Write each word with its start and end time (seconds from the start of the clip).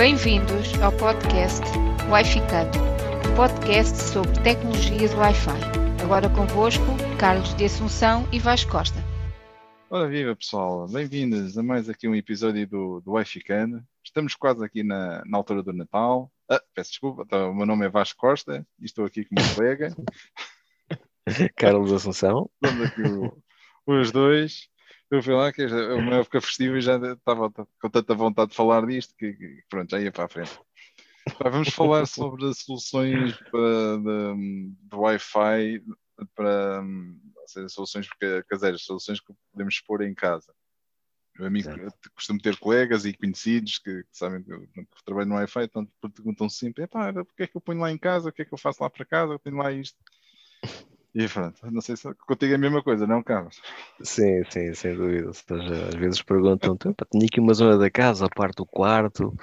Bem-vindos 0.00 0.72
ao 0.82 0.90
podcast 0.96 1.60
Wi-Ficando, 2.08 2.78
um 3.30 3.36
podcast 3.36 3.94
sobre 3.98 4.32
tecnologias 4.42 5.12
Wi-Fi. 5.12 5.60
Agora 6.02 6.26
convosco, 6.30 6.82
Carlos 7.18 7.54
de 7.54 7.66
Assunção 7.66 8.26
e 8.32 8.38
Vasco 8.38 8.70
Costa. 8.70 8.96
Ora 9.90 10.08
viva 10.08 10.34
pessoal, 10.34 10.88
bem-vindos 10.88 11.58
a 11.58 11.62
mais 11.62 11.90
aqui 11.90 12.08
um 12.08 12.14
episódio 12.14 12.66
do, 12.66 13.02
do 13.02 13.12
Wi-Ficando. 13.12 13.84
Estamos 14.02 14.34
quase 14.34 14.64
aqui 14.64 14.82
na, 14.82 15.22
na 15.26 15.36
altura 15.36 15.62
do 15.62 15.74
Natal. 15.74 16.32
Ah, 16.50 16.62
peço 16.74 16.92
desculpa, 16.92 17.24
então, 17.26 17.50
o 17.50 17.54
meu 17.54 17.66
nome 17.66 17.84
é 17.84 17.90
Vasco 17.90 18.18
Costa 18.18 18.66
e 18.80 18.86
estou 18.86 19.04
aqui 19.04 19.26
com 19.26 19.34
o 19.34 19.38
meu 19.38 19.54
colega. 19.54 19.94
Carlos 21.56 21.92
Assunção. 21.92 22.48
Estamos 22.54 22.86
aqui 22.86 23.02
o, 23.02 23.42
os 23.86 24.10
dois. 24.10 24.70
Eu 25.10 25.22
fui 25.22 25.34
lá 25.34 25.52
que 25.52 25.62
é 25.62 25.94
uma 25.94 26.16
época 26.16 26.40
festiva 26.40 26.78
e 26.78 26.80
já 26.80 26.96
estava 26.96 27.50
com 27.50 27.90
tanta 27.90 28.14
vontade 28.14 28.50
de 28.50 28.56
falar 28.56 28.86
disto 28.86 29.14
que, 29.16 29.32
que 29.32 29.62
pronto, 29.68 29.90
já 29.90 30.00
ia 30.00 30.12
para 30.12 30.24
a 30.24 30.28
frente. 30.28 30.58
Vamos 31.40 31.70
falar 31.70 32.06
sobre 32.06 32.54
soluções 32.54 33.36
para, 33.50 33.98
de, 33.98 34.72
de 34.88 34.96
Wi-Fi 34.96 35.84
para 36.34 36.82
seja, 37.46 37.68
soluções 37.68 38.08
caseiras, 38.48 38.82
soluções 38.82 39.20
que 39.20 39.32
podemos 39.52 39.80
pôr 39.80 40.02
em 40.02 40.14
casa. 40.14 40.54
Eu, 41.38 41.46
amigo, 41.46 41.70
costumo 42.14 42.40
ter 42.40 42.56
colegas 42.58 43.04
e 43.04 43.14
conhecidos 43.14 43.78
que, 43.78 44.02
que 44.02 44.16
sabem 44.16 44.42
que 44.42 44.52
eu, 44.52 44.60
que 44.60 45.04
trabalho 45.04 45.28
no 45.28 45.36
Wi-Fi, 45.36 45.64
então 45.64 45.88
perguntam 46.14 46.48
sempre: 46.48 46.86
pá, 46.86 47.12
porque 47.12 47.44
é 47.44 47.46
que 47.46 47.56
eu 47.56 47.60
ponho 47.60 47.80
lá 47.80 47.90
em 47.90 47.98
casa? 47.98 48.28
O 48.28 48.32
que 48.32 48.42
é 48.42 48.44
que 48.44 48.52
eu 48.52 48.58
faço 48.58 48.82
lá 48.82 48.90
para 48.90 49.04
casa? 49.04 49.32
Eu 49.32 49.38
tenho 49.38 49.56
lá 49.56 49.72
isto. 49.72 49.98
E 51.12 51.26
pronto, 51.26 51.70
não 51.70 51.80
sei 51.80 51.96
se 51.96 52.12
contigo 52.14 52.52
é 52.52 52.54
a 52.54 52.58
mesma 52.58 52.82
coisa, 52.82 53.04
não, 53.04 53.20
Carlos? 53.22 53.60
Sim, 54.00 54.44
sim, 54.48 54.72
sem 54.74 54.94
dúvida. 54.94 55.32
Seja, 55.32 55.88
às 55.88 55.94
vezes 55.94 56.22
perguntam, 56.22 56.76
tenho 56.76 56.94
aqui 57.24 57.40
uma 57.40 57.52
zona 57.52 57.76
da 57.76 57.90
casa, 57.90 58.26
a 58.26 58.28
parte 58.28 58.56
do 58.56 58.66
quarto, 58.66 59.36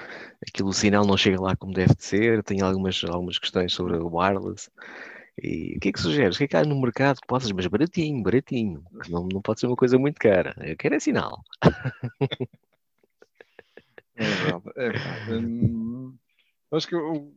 aquilo 0.48 0.70
o 0.70 0.73
sinal 0.73 1.06
não 1.06 1.18
chega 1.18 1.42
lá 1.42 1.56
como 1.58 1.73
deve 1.73 1.94
de 1.94 2.06
ser, 2.06 2.42
tenho 2.44 2.66
algumas, 2.66 3.04
algumas 3.04 3.38
questões 3.38 3.73
sobre 3.73 3.98
o 3.98 4.08
wireless. 4.16 4.70
E 5.44 5.76
o 5.76 5.80
que 5.80 5.90
é 5.90 5.92
que 5.92 6.00
sugeres? 6.00 6.36
O 6.36 6.38
que 6.40 6.45
é 6.45 6.48
que 6.48 6.58
há 6.58 6.64
no 6.64 6.80
mercado 6.80 7.20
que 7.20 7.28
possas, 7.28 7.52
mas 7.52 7.68
baratinho, 7.68 8.23
baratinho. 8.23 8.84
Não, 9.10 9.28
não 9.32 9.42
pode 9.42 9.60
ser 9.60 9.68
uma 9.68 9.76
coisa 9.76 9.98
muito 9.98 10.16
cara. 10.20 10.56
Eu 10.66 10.76
quero 10.78 10.95
é 10.95 11.00
sinal. 11.00 11.44
É 14.20 14.23
verdade. 14.23 14.64
É, 15.30 15.38
hum, 15.38 16.18
acho 16.72 16.88
que 16.88 16.95
eu, 16.95 17.32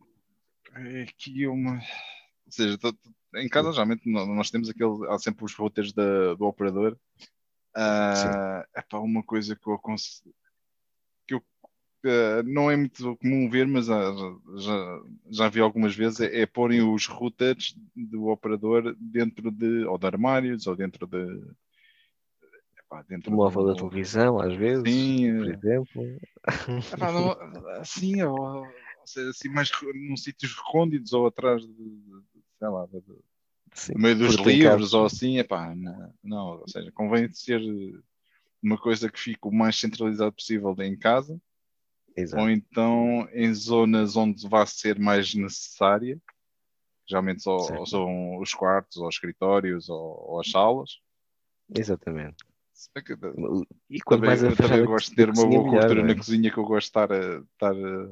é 0.75 1.03
aqui 1.03 1.45
uma. 1.45 1.75
Ou 1.75 2.51
seja, 2.51 2.75
tô, 2.79 2.91
em 3.35 3.47
casa 3.47 3.71
geralmente 3.71 4.09
nós 4.09 4.49
temos 4.49 4.69
aquele. 4.69 5.07
Há 5.09 5.17
sempre 5.17 5.45
os 5.45 5.53
routers 5.53 5.93
da, 5.93 6.33
do 6.35 6.45
operador. 6.45 6.97
Uh, 7.75 8.63
é 8.75 8.81
para 8.87 8.99
uma 8.99 9.23
coisa 9.23 9.55
que 9.55 9.67
eu 9.67 9.73
aconselho. 9.73 10.33
Que 11.25 11.35
eu, 11.35 11.37
uh, 11.39 12.43
não 12.43 12.69
é 12.69 12.75
muito 12.75 13.15
comum 13.17 13.49
ver, 13.49 13.65
mas 13.67 13.85
já, 13.85 14.13
já, 14.57 15.01
já 15.29 15.49
vi 15.49 15.61
algumas 15.61 15.95
vezes, 15.95 16.19
é, 16.19 16.41
é 16.41 16.45
porem 16.45 16.81
os 16.81 17.07
routers 17.07 17.75
do 17.95 18.27
operador 18.27 18.95
dentro 18.99 19.49
de. 19.49 19.85
ou 19.85 19.97
de 19.97 20.05
armários, 20.05 20.67
ou 20.67 20.75
dentro 20.75 21.07
de 21.07 21.41
dentro 23.07 23.31
do 23.31 23.37
móvel 23.37 23.67
da 23.67 23.75
televisão, 23.75 24.37
às 24.37 24.53
vezes, 24.53 24.83
sim, 24.83 25.37
por 25.37 25.47
exemplo. 25.47 26.03
Epá, 26.93 27.11
não, 27.11 27.31
assim, 27.79 28.21
ou, 28.21 28.65
ou 28.65 28.67
seja, 29.05 29.29
assim, 29.29 29.47
mais 29.47 29.71
num 29.95 30.17
sítios 30.17 30.53
recônditos 30.57 31.13
ou 31.13 31.25
atrás 31.25 31.61
de 31.61 32.01
sei 32.61 32.69
lá, 32.69 32.87
sim, 33.73 33.93
no 33.93 33.99
meio 33.99 34.15
dos 34.15 34.35
livros 34.35 34.93
ou 34.93 35.05
assim, 35.05 35.39
epá, 35.39 35.73
não, 35.73 36.13
não, 36.23 36.59
ou 36.59 36.67
seja, 36.67 36.91
convém 36.91 37.31
ser 37.33 37.59
uma 38.61 38.77
coisa 38.77 39.09
que 39.09 39.19
fique 39.19 39.47
o 39.47 39.51
mais 39.51 39.79
centralizado 39.79 40.31
possível 40.31 40.75
em 40.79 40.95
casa, 40.95 41.41
Exato. 42.15 42.43
ou 42.43 42.49
então 42.51 43.27
em 43.33 43.51
zonas 43.51 44.15
onde 44.15 44.47
vai 44.47 44.67
ser 44.67 44.99
mais 44.99 45.33
necessária, 45.33 46.21
geralmente 47.09 47.49
ou, 47.49 47.79
ou 47.79 47.85
são 47.87 48.37
os 48.37 48.53
quartos, 48.53 48.97
ou 48.97 49.07
os 49.07 49.15
escritórios, 49.15 49.89
ou, 49.89 50.29
ou 50.29 50.39
as 50.39 50.51
salas. 50.51 50.99
Exatamente. 51.75 52.45
E 53.89 53.99
quando 54.01 54.25
mais 54.25 54.43
eu 54.43 54.55
também 54.55 54.85
gosto 54.85 55.09
de 55.09 55.15
ter 55.15 55.29
uma 55.29 55.47
boa 55.47 55.63
cultura 55.63 56.03
na 56.03 56.11
é? 56.11 56.15
cozinha 56.15 56.51
que 56.51 56.57
eu 56.59 56.65
gosto 56.65 56.85
de 56.85 56.89
estar 56.89 57.11
a, 57.11 57.39
estar 57.39 57.75
a, 57.75 58.09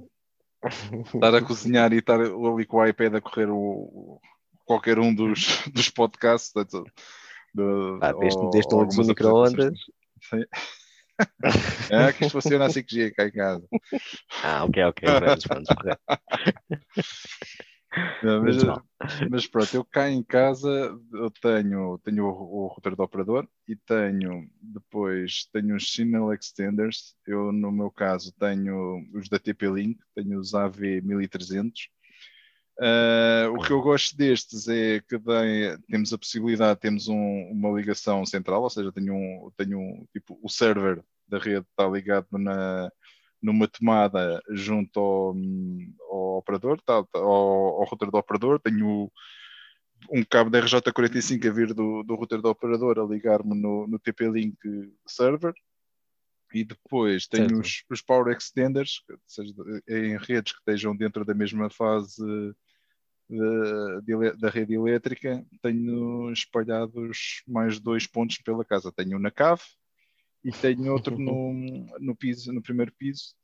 estar 1.13 1.35
a 1.35 1.41
cozinhar 1.41 1.93
e 1.93 1.97
estar 1.97 2.19
ali 2.19 2.65
com 2.65 2.77
o 2.77 2.85
iPad 2.85 3.15
a 3.15 3.21
correr 3.21 3.49
o, 3.49 4.19
qualquer 4.69 4.99
um 4.99 5.13
dos, 5.13 5.65
dos 5.73 5.89
podcasts. 5.89 6.53
Ah, 7.99 8.13
deste, 8.13 8.45
deste 8.51 8.75
um 8.75 8.87
de 8.87 9.07
micro-ondas. 9.07 9.73
É 11.91 12.13
que 12.13 12.23
isto 12.23 12.41
funciona 12.41 12.65
a 12.65 12.69
5G 12.69 13.11
cá 13.11 13.27
em 13.27 13.31
casa. 13.31 13.67
Ah, 14.41 14.63
ok, 14.63 14.85
ok. 14.85 15.09
Vamos, 15.09 15.43
vamos, 15.43 15.67
não, 18.23 18.43
mas, 18.43 18.55
mas, 19.29 19.45
pronto, 19.47 19.75
eu 19.75 19.83
cá 19.83 20.09
em 20.09 20.23
casa 20.23 20.97
eu 21.11 21.29
tenho, 21.41 21.99
tenho 22.05 22.25
o, 22.25 22.29
o 22.29 22.67
router 22.67 22.95
do 22.95 23.03
operador 23.03 23.45
e 23.67 23.75
tenho 23.75 24.49
depois 24.61 25.49
tenho 25.51 25.75
os 25.75 25.91
Signal 25.91 26.33
Extenders. 26.33 27.17
Eu 27.27 27.51
no 27.51 27.69
meu 27.69 27.91
caso 27.91 28.33
tenho 28.39 29.05
os 29.13 29.27
da 29.27 29.37
TP-Link, 29.37 29.99
tenho 30.15 30.39
os 30.39 30.53
AV1300. 30.53 31.89
Uh, 32.79 33.51
o 33.57 33.61
que 33.61 33.71
eu 33.71 33.81
gosto 33.81 34.15
destes 34.15 34.69
é 34.69 35.01
que 35.01 35.19
tem, 35.19 35.77
temos 35.89 36.13
a 36.13 36.17
possibilidade, 36.17 36.79
temos 36.79 37.09
um, 37.09 37.51
uma 37.51 37.77
ligação 37.77 38.25
central, 38.25 38.63
ou 38.63 38.69
seja, 38.69 38.89
tenho 38.89 39.13
um, 39.13 39.51
tenho 39.57 39.77
um 39.77 40.07
tipo 40.13 40.39
o 40.41 40.47
server 40.47 41.03
da 41.27 41.37
rede 41.37 41.65
está 41.69 41.85
ligado 41.89 42.25
na, 42.31 42.89
numa 43.41 43.67
tomada 43.67 44.41
junto 44.51 44.97
ao, 44.97 45.35
ao 46.09 46.37
operador, 46.37 46.81
tá, 46.81 47.03
tá, 47.03 47.19
ao, 47.19 47.81
ao, 47.81 47.83
router 47.83 48.09
do 48.09 48.17
operador, 48.17 48.61
tenho 48.61 49.11
um 50.09 50.23
cabo 50.23 50.49
da 50.49 50.61
RJ45 50.61 51.49
a 51.49 51.51
vir 51.51 51.73
do, 51.73 52.01
do 52.03 52.15
router 52.15 52.41
do 52.41 52.49
operador 52.49 52.97
a 52.97 53.03
ligar-me 53.03 53.59
no, 53.59 53.87
no 53.87 53.99
TP-Link 53.99 54.57
server. 55.05 55.53
E 56.53 56.63
depois 56.63 57.27
tenho 57.27 57.59
os, 57.59 57.83
os, 57.91 58.01
Power 58.01 58.35
Extenders, 58.35 59.03
seja, 59.27 59.53
em 59.87 60.17
redes 60.17 60.53
que 60.53 60.59
estejam 60.59 60.95
dentro 60.95 61.23
da 61.23 61.33
mesma 61.33 61.69
fase 61.69 62.23
de, 63.29 64.01
de, 64.01 64.37
da 64.37 64.49
rede 64.49 64.73
elétrica, 64.73 65.45
tenho 65.61 66.31
espalhados 66.31 67.43
mais 67.47 67.79
dois 67.79 68.07
pontos 68.07 68.37
pela 68.39 68.65
casa. 68.65 68.91
Tenho 68.91 69.17
um 69.17 69.21
na 69.21 69.29
cave 69.29 69.61
e 70.43 70.51
tenho 70.51 70.91
outro 70.91 71.17
no, 71.17 71.53
no 71.99 72.15
piso, 72.15 72.51
no 72.51 72.61
primeiro 72.61 72.91
piso, 72.97 73.35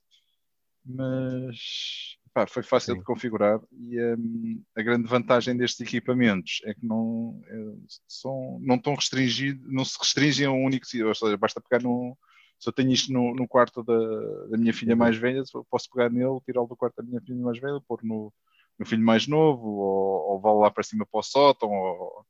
mas 0.84 2.16
pá, 2.32 2.46
foi 2.46 2.62
fácil 2.62 2.94
Sim. 2.94 2.98
de 2.98 3.04
configurar 3.04 3.60
e 3.72 4.00
um, 4.14 4.62
a 4.76 4.82
grande 4.82 5.08
vantagem 5.08 5.56
destes 5.56 5.80
equipamentos 5.80 6.60
é 6.64 6.74
que 6.74 6.84
não 6.84 7.40
é, 7.46 7.74
são, 8.08 8.58
não 8.62 8.76
estão 8.76 8.94
restringidos, 8.94 9.72
não 9.72 9.84
se 9.84 9.98
restringem 9.98 10.46
a 10.46 10.50
um 10.50 10.64
único 10.64 10.86
sítio, 10.86 11.08
ou 11.08 11.14
seja, 11.14 11.36
basta 11.36 11.60
pegar 11.60 11.82
no 11.82 12.16
se 12.58 12.68
eu 12.70 12.72
tenho 12.72 12.90
isto 12.90 13.12
no, 13.12 13.34
no 13.34 13.46
quarto 13.46 13.82
da, 13.82 13.98
da, 14.46 14.56
minha 14.56 14.72
filha 14.72 14.92
uhum. 14.92 14.98
mais 14.98 15.16
velha, 15.16 15.42
posso 15.70 15.90
pegar 15.90 16.10
nele, 16.10 16.40
tirá-lo 16.44 16.66
do 16.66 16.74
quarto 16.74 16.96
da 16.96 17.02
minha 17.02 17.20
filha 17.20 17.36
mais 17.36 17.58
velha, 17.58 17.78
pôr 17.86 18.02
no, 18.02 18.32
no 18.78 18.86
filho 18.86 19.04
mais 19.04 19.26
novo, 19.26 19.66
ou, 19.66 20.32
ou 20.32 20.40
vá 20.40 20.52
lá 20.52 20.70
para 20.70 20.82
cima 20.82 21.06
para 21.06 21.20
o 21.20 21.22
sótão, 21.22 21.70
ou, 21.70 22.26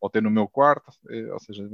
ou 0.00 0.10
ter 0.10 0.22
no 0.22 0.30
meu 0.30 0.48
quarto, 0.48 0.92
é, 1.08 1.32
ou 1.32 1.40
seja, 1.40 1.68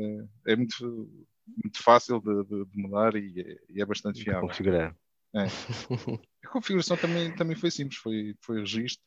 é, 0.47 0.53
é 0.53 0.57
muito 0.57 1.29
muito 1.63 1.83
fácil 1.83 2.21
de, 2.21 2.45
de, 2.45 2.65
de 2.65 2.79
mudar 2.79 3.15
e, 3.17 3.41
é, 3.41 3.59
e, 3.69 3.83
é 3.83 3.85
bastante 3.85 4.23
fiável. 4.23 4.49
Configurar. 4.49 4.97
É. 5.35 5.45
A 6.45 6.49
configuração 6.49 6.97
também, 6.97 7.35
também 7.35 7.57
foi 7.57 7.71
simples, 7.71 7.99
foi, 7.99 8.35
foi 8.41 8.61
registro, 8.61 9.05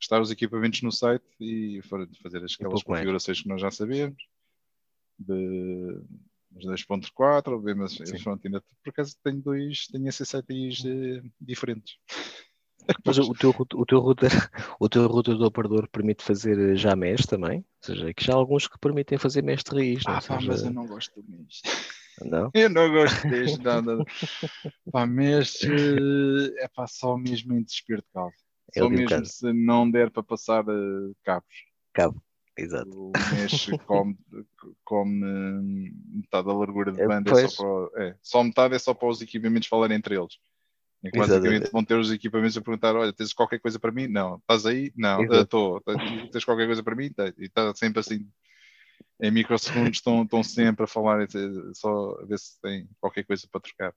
estar 0.00 0.20
os 0.20 0.30
equipamentos 0.30 0.82
no 0.82 0.92
site 0.92 1.24
e 1.40 1.80
fazer 1.82 2.44
aquelas 2.44 2.80
um 2.80 2.84
configurações 2.84 3.38
mais. 3.38 3.42
que 3.42 3.48
nós 3.48 3.60
já 3.60 3.70
sabemos, 3.70 4.22
de 5.18 6.00
2.4, 6.54 7.62
bem, 7.62 7.74
mas 7.74 7.96
pronto, 8.22 8.46
ainda, 8.46 8.62
por 8.82 8.90
acaso 8.90 9.16
tenho 9.22 9.42
dois, 9.42 9.86
tenho 9.88 10.08
SSIDs 10.08 10.84
eh, 10.84 11.22
diferentes. 11.40 11.98
Mas 13.04 13.18
o 13.18 13.32
teu, 13.34 13.50
o, 13.50 13.86
teu 13.86 14.00
router, 14.00 14.30
o 14.80 14.88
teu 14.88 15.06
router 15.06 15.36
do 15.36 15.44
operador 15.44 15.88
permite 15.88 16.24
fazer 16.24 16.58
eh, 16.58 16.76
já 16.76 16.96
mesh 16.96 17.26
também? 17.26 17.58
Ou 17.58 17.64
seja, 17.80 18.14
que 18.14 18.24
já 18.24 18.32
há 18.32 18.36
alguns 18.36 18.66
que 18.66 18.78
permitem 18.78 19.18
fazer 19.18 19.42
mesh 19.42 19.64
de 19.64 19.70
raiz. 19.70 20.02
Ah, 20.06 20.20
pá, 20.26 20.38
mas 20.40 20.62
eu 20.62 20.70
não 20.70 20.86
gosto 20.86 21.22
do 21.22 21.30
mesh. 21.30 21.62
Não? 22.22 22.50
Eu 22.54 22.68
não 22.68 22.90
gosto 22.90 23.28
deste, 23.28 23.62
nada. 23.62 24.04
pá, 24.90 25.06
mesh 25.06 25.60
é 25.62 26.68
pá, 26.74 26.86
só 26.86 27.16
mesmo 27.16 27.54
em 27.54 27.62
desespero 27.62 28.02
de 28.02 28.08
cabo. 28.12 28.32
É 28.74 28.80
só 28.80 28.88
mesmo 28.88 29.24
se 29.24 29.52
não 29.52 29.88
der 29.88 30.10
para 30.10 30.22
passar 30.22 30.64
uh, 30.68 31.16
cabos. 31.22 31.54
Cabo, 31.92 32.20
exato. 32.56 32.90
O 32.90 33.12
mesh 33.34 33.70
come, 33.86 34.18
come 34.82 35.92
metade 36.12 36.48
da 36.48 36.54
largura 36.54 36.90
de 36.90 37.00
é, 37.00 37.06
banda, 37.06 37.30
é, 37.30 37.44
é, 37.44 37.48
só 37.48 37.88
para, 37.90 38.04
é, 38.04 38.16
só 38.20 38.42
metade 38.42 38.74
é 38.74 38.78
só 38.80 38.92
para 38.92 39.08
os 39.08 39.22
equipamentos 39.22 39.68
falarem 39.68 39.96
entre 39.96 40.16
eles. 40.16 40.38
Que 41.00 41.16
basicamente 41.16 41.70
vão 41.70 41.84
ter 41.84 41.94
os 41.94 42.10
equipamentos 42.10 42.56
a 42.56 42.60
perguntar: 42.60 42.96
olha, 42.96 43.12
tens 43.12 43.32
qualquer 43.32 43.60
coisa 43.60 43.78
para 43.78 43.92
mim? 43.92 44.08
Não. 44.08 44.36
Estás 44.36 44.66
aí? 44.66 44.92
Não. 44.96 45.22
Estou. 45.24 45.80
Tens 46.32 46.44
qualquer 46.44 46.66
coisa 46.66 46.82
para 46.82 46.96
mim? 46.96 47.10
E 47.38 47.44
está 47.44 47.72
sempre 47.74 48.00
assim. 48.00 48.26
Em 49.20 49.30
microsegundos 49.30 49.98
estão, 49.98 50.22
estão 50.22 50.42
sempre 50.42 50.84
a 50.84 50.86
falar, 50.86 51.26
só 51.74 52.18
a 52.20 52.24
ver 52.24 52.38
se 52.38 52.60
tem 52.60 52.88
qualquer 53.00 53.24
coisa 53.24 53.46
para 53.50 53.60
trocar. 53.60 53.94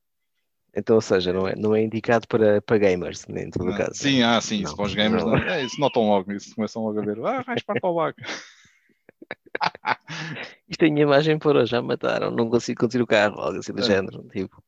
Então, 0.75 0.95
ou 0.95 1.01
seja, 1.01 1.33
não 1.33 1.47
é, 1.47 1.55
não 1.55 1.75
é 1.75 1.83
indicado 1.83 2.27
para, 2.27 2.61
para 2.61 2.77
gamers, 2.77 3.27
em 3.27 3.49
todo 3.49 3.69
o 3.69 3.77
caso. 3.77 3.93
Sim, 3.93 4.23
ah, 4.23 4.39
sim, 4.39 4.61
não, 4.61 4.75
para 4.75 4.85
os 4.85 4.93
gamers 4.93 5.23
não, 5.23 5.31
não, 5.31 5.37
é, 5.37 5.65
isso 5.65 5.79
notam 5.79 6.07
logo, 6.07 6.31
isso 6.31 6.55
começam 6.55 6.83
logo 6.83 6.99
a 6.99 7.03
ver, 7.03 7.19
ah, 7.25 7.43
vais 7.43 7.61
para 7.61 7.79
o 7.83 7.93
vaca. 7.93 8.23
Isto 10.69 10.83
é 10.83 10.87
a 10.87 10.91
minha 10.91 11.03
imagem 11.03 11.37
para 11.37 11.65
já 11.65 11.81
mataram, 11.81 12.31
não 12.31 12.49
consigo 12.49 12.79
conduzir 12.79 13.01
o 13.01 13.07
carro, 13.07 13.41
algo 13.41 13.59
assim 13.59 13.73
do 13.73 13.81
é. 13.81 13.85
género, 13.85 14.23
tipo, 14.29 14.63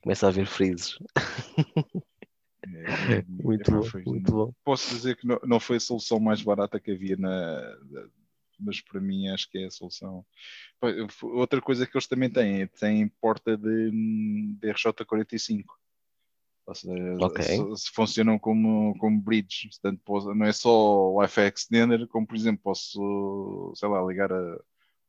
começa 0.00 0.26
a 0.26 0.28
haver 0.28 0.46
frisos. 0.46 0.98
É, 2.64 3.18
é, 3.18 3.24
muito, 3.28 3.70
bom, 3.70 3.82
muito 4.06 4.32
bom. 4.32 4.54
Posso 4.64 4.94
dizer 4.94 5.16
que 5.16 5.26
não, 5.26 5.40
não 5.44 5.60
foi 5.60 5.76
a 5.76 5.80
solução 5.80 6.18
mais 6.20 6.42
barata 6.42 6.80
que 6.80 6.90
havia 6.90 7.16
na, 7.16 7.76
mas 8.60 8.80
para 8.80 9.00
mim 9.00 9.28
acho 9.28 9.50
que 9.50 9.58
é 9.58 9.66
a 9.66 9.70
solução. 9.70 10.24
Outra 11.22 11.60
coisa 11.60 11.86
que 11.86 11.96
eles 11.96 12.06
também 12.06 12.30
têm, 12.30 12.66
têm 12.66 13.08
porta 13.20 13.56
de, 13.56 13.90
de 13.90 14.68
RJ45. 14.68 15.64
Ou 16.66 16.74
seja, 16.74 17.16
okay. 17.20 17.76
se, 17.76 17.90
funcionam 17.92 18.38
como, 18.38 18.96
como 18.98 19.20
bridge, 19.20 19.68
portanto, 19.70 20.34
não 20.34 20.46
é 20.46 20.52
só 20.52 21.10
Wi-Fi 21.14 21.48
Extender, 21.48 22.06
como 22.06 22.26
por 22.26 22.36
exemplo, 22.36 22.62
posso, 22.62 23.72
sei 23.74 23.88
lá, 23.88 24.00
ligar 24.04 24.32
a, 24.32 24.36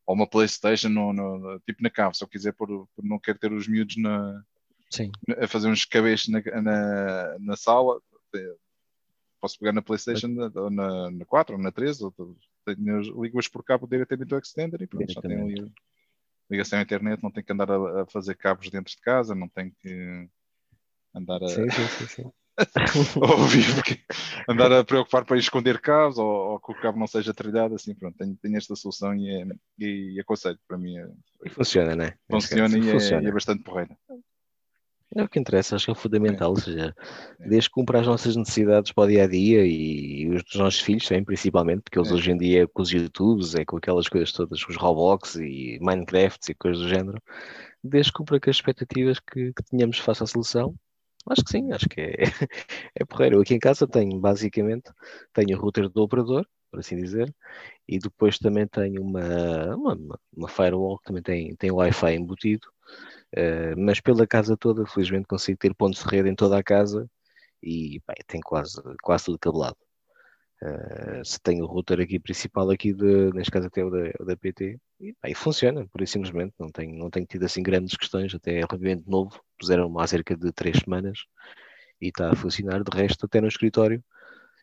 a 0.08 0.12
uma 0.12 0.26
PlayStation, 0.26 0.90
no, 0.90 1.14
no, 1.14 1.60
tipo 1.60 1.84
na 1.84 1.90
cave, 1.92 2.18
se 2.18 2.24
eu 2.24 2.28
quiser, 2.28 2.54
por, 2.54 2.68
por 2.68 3.04
não 3.04 3.20
quero 3.20 3.38
ter 3.38 3.52
os 3.52 3.68
miúdos 3.68 3.98
na, 3.98 4.44
Sim. 4.92 5.12
a 5.40 5.48
fazer 5.48 5.70
uns 5.70 5.86
cabeixos 5.86 6.28
na, 6.28 6.42
na, 6.62 7.40
na 7.40 7.56
sala, 7.56 8.02
posso 9.40 9.58
pegar 9.58 9.72
na 9.72 9.82
PlayStation 9.82 10.36
ou 10.56 10.70
na, 10.70 11.10
na 11.10 11.26
4 11.26 11.56
ou 11.56 11.62
na 11.62 11.72
3, 11.72 12.02
ou, 12.02 12.14
ligo-as 13.22 13.48
por 13.48 13.64
cabo 13.64 13.88
diretamente 13.88 14.30
do 14.30 14.38
Extender 14.38 14.82
e 14.82 14.88
pronto, 14.88 15.12
já 15.12 15.22
tenho 15.22 15.46
ali 15.46 15.72
ligação 16.50 16.78
à 16.78 16.82
internet, 16.82 17.24
não 17.24 17.32
tem 17.32 17.44
que 17.44 17.52
andar 17.52 17.72
a, 17.72 18.02
a, 18.02 18.06
fazer 18.06 18.36
cabos 18.36 18.70
dentro 18.70 18.94
de 18.94 19.02
casa, 19.02 19.34
não 19.34 19.48
tem 19.48 19.74
que 19.82 20.28
andar 21.16 21.42
a. 21.42 21.48
Sim, 21.48 21.70
sim, 21.70 22.08
sim. 22.08 22.32
ouvir, 23.16 23.64
andar 24.48 24.72
a 24.74 24.84
preocupar 24.84 25.24
para 25.26 25.38
esconder 25.38 25.80
cabos 25.80 26.18
ou, 26.18 26.28
ou, 26.28 26.60
que 26.60 26.72
o 26.72 26.76
cabo 26.76 27.00
não 27.00 27.08
seja 27.08 27.34
trilhado, 27.34 27.74
assim, 27.74 27.96
pronto, 27.96 28.18
tenho, 28.18 28.36
tenho 28.36 28.58
esta 28.58 28.76
solução 28.76 29.16
e, 29.16 29.30
é, 29.30 29.48
e, 29.80 30.16
e 30.16 30.20
aconselho, 30.20 30.60
para 30.68 30.78
mim. 30.78 30.98
É, 30.98 31.10
e 31.46 31.50
funciona, 31.50 31.96
né? 31.96 32.14
Funciona 32.30 32.78
e, 32.78 32.82
funciona. 32.84 33.24
É, 33.24 33.26
e 33.26 33.30
é 33.30 33.32
bastante 33.32 33.64
porreira. 33.64 33.98
É 35.14 35.24
o 35.24 35.28
que 35.28 35.40
interessa, 35.40 35.76
acho 35.76 35.86
que 35.86 35.92
é 35.92 35.96
fundamental, 35.96 36.52
ou 36.52 36.60
seja, 36.60 36.96
desde 37.38 37.70
que 37.70 37.74
cumpra 37.74 38.00
as 38.00 38.08
nossas 38.08 38.36
necessidades 38.36 38.94
para 38.94 39.04
o 39.04 39.08
dia 39.08 39.26
a 39.26 39.28
dia 39.28 39.66
e, 39.66 40.30
os 40.30 40.42
dos 40.44 40.56
nossos 40.56 40.80
filhos 40.80 41.06
também, 41.06 41.26
principalmente, 41.26 41.82
porque 41.82 42.00
eles 42.00 42.12
é. 42.12 42.14
hoje 42.14 42.32
em 42.32 42.38
dia 42.38 42.64
é 42.64 42.68
com 42.68 42.82
os 42.82 42.92
YouTubes, 42.92 43.56
é 43.56 43.66
com 43.66 43.76
aquelas 43.76 44.08
coisas 44.08 44.32
todas, 44.32 44.64
com 44.64 44.72
os 44.72 44.78
Roblox 44.78 45.36
e 45.36 45.78
Minecrafts 45.82 46.48
e 46.48 46.54
coisas 46.56 46.82
do 46.82 46.88
género, 46.88 47.22
desde 47.84 48.12
que 48.12 48.18
cumpra 48.20 48.40
com 48.40 48.50
as 48.50 48.56
expectativas 48.56 49.20
que, 49.20 49.52
que 49.54 49.64
tínhamos 49.64 49.98
face 50.00 50.24
à 50.24 50.26
solução, 50.26 50.74
acho 51.30 51.44
que 51.44 51.52
sim, 51.52 51.72
acho 51.74 51.90
que 51.90 52.00
é, 52.02 52.16
é 52.96 53.06
porreiro. 53.06 53.38
Eu 53.38 53.42
aqui 53.42 53.54
em 53.54 53.60
casa 53.60 53.86
tenho, 53.88 54.18
basicamente, 54.20 54.92
tenho 55.34 55.58
o 55.58 55.62
router 55.62 55.90
do 55.90 56.04
operador, 56.04 56.46
por 56.72 56.80
assim 56.80 56.96
dizer, 56.96 57.34
e 57.88 58.00
depois 58.00 58.38
também 58.40 58.66
tenho 58.66 59.02
uma, 59.02 59.76
uma, 59.76 59.98
uma 60.36 60.48
firewall 60.48 60.98
que 61.00 61.06
também 61.06 61.22
tem, 61.22 61.56
tem 61.58 61.70
Wi-Fi 61.72 62.16
embutido, 62.16 62.68
uh, 63.38 63.76
mas 63.78 64.00
pela 64.00 64.28
casa 64.28 64.58
toda, 64.58 64.86
felizmente 64.86 65.28
consigo 65.28 65.58
ter 65.58 65.74
pontos 65.74 66.04
de 66.04 66.10
rede 66.10 66.30
em 66.30 66.36
toda 66.36 66.58
a 66.58 66.64
casa 66.64 67.10
e 67.62 68.02
bem, 68.08 68.18
tem 68.28 68.42
quase, 68.42 68.82
quase 69.02 69.26
tudo 69.26 69.40
cabelado. 69.40 69.78
Uh, 70.64 71.26
se 71.26 71.40
tenho 71.42 71.64
o 71.64 71.68
router 71.68 72.00
aqui 72.00 72.20
principal 72.20 72.70
aqui 72.70 72.94
de, 72.94 73.32
neste 73.34 73.52
caso 73.52 73.68
até 73.68 73.84
o 73.84 73.90
da, 73.90 74.12
o 74.20 74.26
da 74.26 74.38
PT 74.38 74.80
e, 75.00 75.16
bem, 75.22 75.34
funciona, 75.34 75.88
por 75.88 76.02
isso 76.02 76.14
simplesmente 76.14 76.54
não 76.60 76.70
tenho, 76.70 76.96
não 76.96 77.10
tenho 77.10 77.26
tido 77.26 77.46
assim 77.46 77.64
grandes 77.64 77.98
questões, 77.98 78.34
até 78.36 78.52
é 78.52 78.56
relativamente 78.58 79.10
novo, 79.10 79.42
puseram 79.60 79.98
há 80.00 80.06
cerca 80.06 80.38
de 80.38 80.52
três 80.52 80.78
semanas 80.78 81.26
e 82.00 82.10
está 82.10 82.32
a 82.32 82.36
funcionar, 82.36 82.84
de 82.84 82.96
resto 82.96 83.26
até 83.26 83.42
no 83.42 83.48
escritório 83.48 84.04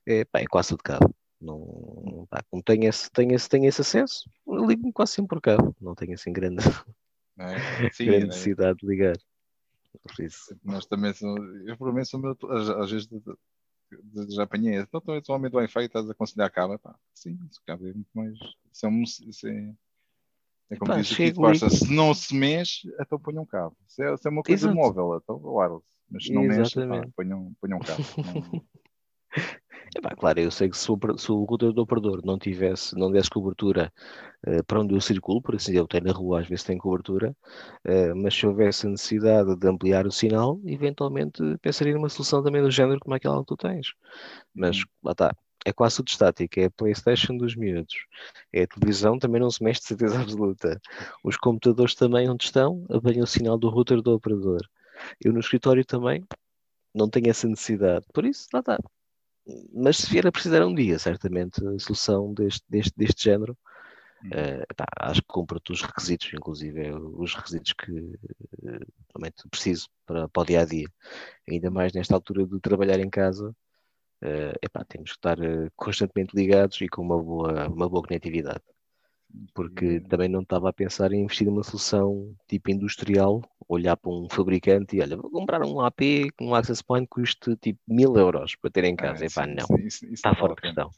é, 0.06 0.24
bem, 0.32 0.44
é 0.44 0.46
quase 0.46 0.70
tudo 0.70 0.82
cabo. 0.82 1.14
Não, 1.40 2.26
pá, 2.30 2.42
como 2.50 2.62
tenho 2.62 2.88
esse, 2.88 3.10
tenho, 3.10 3.34
esse, 3.34 3.48
tenho 3.48 3.66
esse 3.66 3.80
acesso, 3.80 4.28
ligo-me 4.46 4.92
quase 4.92 5.12
sempre 5.12 5.30
por 5.30 5.40
cabo. 5.40 5.74
Não 5.80 5.94
tenho 5.94 6.14
assim 6.14 6.32
grande, 6.32 6.64
é? 7.44 7.56
Sim, 7.92 8.06
grande 8.06 8.24
é. 8.24 8.26
necessidade 8.26 8.78
de 8.78 8.86
ligar. 8.86 9.16
Por 10.02 10.24
isso. 10.24 10.56
Nós 10.64 10.86
também 10.86 11.12
somos, 11.12 11.40
eu 11.66 11.76
provavelmente 11.76 12.08
sou 12.08 12.20
meu, 12.20 12.36
às, 12.50 12.68
às 12.68 12.90
vezes 12.90 13.06
de, 13.06 13.20
de, 13.20 14.26
de, 14.26 14.34
já 14.34 14.44
apanhei. 14.44 14.78
Então, 14.78 15.00
atualmente 15.14 15.54
o 15.54 15.56
Wi-Fi 15.56 15.84
estás 15.84 16.08
a 16.08 16.12
aconselhar 16.12 16.50
cabo. 16.50 16.78
Pá, 16.78 16.94
sim, 17.14 17.38
isso 17.50 17.60
cabe 17.66 17.90
é 17.90 17.94
muito 17.94 18.10
mais. 18.14 18.38
Isso 18.72 18.86
é, 18.86 18.88
um, 18.88 19.02
isso 19.02 19.48
é, 19.48 19.74
é 20.70 20.76
como 20.76 20.92
Pá, 20.92 21.00
disse 21.00 21.14
aqui, 21.14 21.32
Costa, 21.32 21.70
se 21.70 21.92
não 21.92 22.12
se 22.14 22.34
mexe, 22.34 22.92
então 23.00 23.18
ponham 23.18 23.42
um 23.42 23.46
cabo. 23.46 23.76
Se 23.86 24.02
é, 24.02 24.16
se 24.16 24.28
é 24.28 24.30
uma 24.30 24.42
coisa 24.42 24.66
Exato. 24.66 24.74
móvel, 24.74 25.20
então 25.22 25.40
wireless. 25.42 25.86
Mas 26.10 26.24
se 26.24 26.32
não 26.32 26.44
Exatamente. 26.44 27.00
mexe, 27.00 27.12
ponham, 27.16 27.52
ponham 27.60 27.78
um 27.78 27.80
cabo. 27.80 28.02
não... 28.24 28.64
Epá, 29.96 30.14
claro, 30.14 30.40
eu 30.40 30.50
sei 30.50 30.68
que 30.68 30.76
se 30.76 30.90
o, 30.90 30.98
se 31.16 31.32
o 31.32 31.44
router 31.44 31.72
do 31.72 31.82
operador 31.82 32.20
não 32.24 32.38
tivesse, 32.38 32.94
não 32.96 33.10
desse 33.10 33.30
cobertura 33.30 33.92
uh, 34.46 34.62
para 34.64 34.80
onde 34.80 34.94
eu 34.94 35.00
circulo, 35.00 35.40
por 35.40 35.54
assim 35.54 35.74
eu 35.74 35.86
tenho 35.86 36.04
na 36.04 36.12
rua, 36.12 36.40
às 36.40 36.48
vezes 36.48 36.64
tem 36.64 36.76
cobertura, 36.76 37.34
uh, 37.86 38.14
mas 38.16 38.34
se 38.34 38.46
houvesse 38.46 38.86
a 38.86 38.90
necessidade 38.90 39.56
de 39.56 39.68
ampliar 39.68 40.06
o 40.06 40.12
sinal, 40.12 40.60
eventualmente 40.64 41.42
pensaria 41.62 41.94
numa 41.94 42.08
solução 42.08 42.42
também 42.42 42.62
do 42.62 42.70
género 42.70 43.00
como 43.00 43.14
aquela 43.14 43.40
que 43.40 43.46
tu 43.46 43.56
tens. 43.56 43.94
Mas 44.54 44.78
uhum. 44.78 44.84
lá 45.04 45.12
está, 45.12 45.36
é 45.64 45.72
quase 45.72 45.96
tudo 45.96 46.08
estático, 46.08 46.60
é 46.60 46.64
a 46.66 46.70
Playstation 46.70 47.36
dos 47.36 47.56
miúdos, 47.56 47.94
é 48.52 48.62
a 48.62 48.66
televisão, 48.66 49.18
também 49.18 49.40
não 49.40 49.50
se 49.50 49.62
mexe 49.64 49.80
de 49.80 49.86
certeza 49.88 50.20
absoluta. 50.20 50.80
Os 51.24 51.36
computadores 51.36 51.94
também 51.94 52.28
onde 52.28 52.44
estão, 52.44 52.84
apanham 52.90 53.24
o 53.24 53.26
sinal 53.26 53.58
do 53.58 53.68
router 53.68 54.02
do 54.02 54.12
operador. 54.14 54.60
Eu 55.24 55.32
no 55.32 55.40
escritório 55.40 55.84
também 55.84 56.24
não 56.94 57.08
tenho 57.08 57.30
essa 57.30 57.48
necessidade, 57.48 58.04
por 58.12 58.24
isso 58.24 58.48
lá 58.52 58.60
está 58.60 58.78
mas 59.72 59.98
se 59.98 60.10
vier 60.10 60.26
a 60.26 60.32
precisar 60.32 60.64
um 60.64 60.74
dia, 60.74 60.98
certamente, 60.98 61.64
a 61.66 61.78
solução 61.78 62.32
deste, 62.34 62.64
deste, 62.68 62.92
deste 62.96 63.24
género, 63.24 63.56
uh, 64.26 64.84
acho 65.00 65.22
que 65.22 65.28
compra-te 65.28 65.72
os 65.72 65.82
requisitos, 65.82 66.30
inclusive 66.32 66.92
os 66.92 67.34
requisitos 67.34 67.72
que 67.72 67.92
uh, 67.92 68.86
realmente 69.14 69.48
preciso 69.50 69.88
para, 70.06 70.28
para 70.28 70.42
o 70.42 70.46
dia 70.46 70.60
a 70.62 70.64
dia. 70.64 70.88
Ainda 71.48 71.70
mais 71.70 71.92
nesta 71.92 72.14
altura 72.14 72.46
de 72.46 72.60
trabalhar 72.60 73.00
em 73.00 73.10
casa, 73.10 73.50
uh, 74.22 74.58
epá, 74.62 74.84
temos 74.84 75.12
que 75.12 75.16
estar 75.18 75.38
constantemente 75.76 76.36
ligados 76.36 76.80
e 76.80 76.88
com 76.88 77.02
uma 77.02 77.22
boa, 77.22 77.68
uma 77.68 77.88
boa 77.88 78.02
conectividade 78.02 78.62
porque 79.54 80.00
também 80.00 80.28
não 80.28 80.40
estava 80.40 80.68
a 80.70 80.72
pensar 80.72 81.12
em 81.12 81.22
investir 81.22 81.46
numa 81.46 81.62
solução 81.62 82.34
tipo 82.46 82.70
industrial, 82.70 83.42
olhar 83.68 83.96
para 83.96 84.10
um 84.10 84.28
fabricante 84.28 84.96
e 84.96 85.00
olha, 85.00 85.16
vou 85.16 85.30
comprar 85.30 85.62
um 85.62 85.80
AP 85.80 86.00
com 86.36 86.46
um 86.46 86.54
access 86.54 86.82
point 86.82 87.06
que 87.06 87.20
custe 87.20 87.56
tipo 87.56 87.80
mil 87.86 88.16
euros 88.16 88.56
para 88.56 88.70
ter 88.70 88.84
em 88.84 88.94
ah, 88.94 88.96
casa. 88.96 89.24
Ah, 89.24 89.26
Epá, 89.26 89.46
não, 89.46 89.78
isso, 89.78 90.04
isso 90.04 90.14
está 90.14 90.30
não 90.30 90.36
fora 90.36 90.54
de 90.54 90.62
questão. 90.62 90.90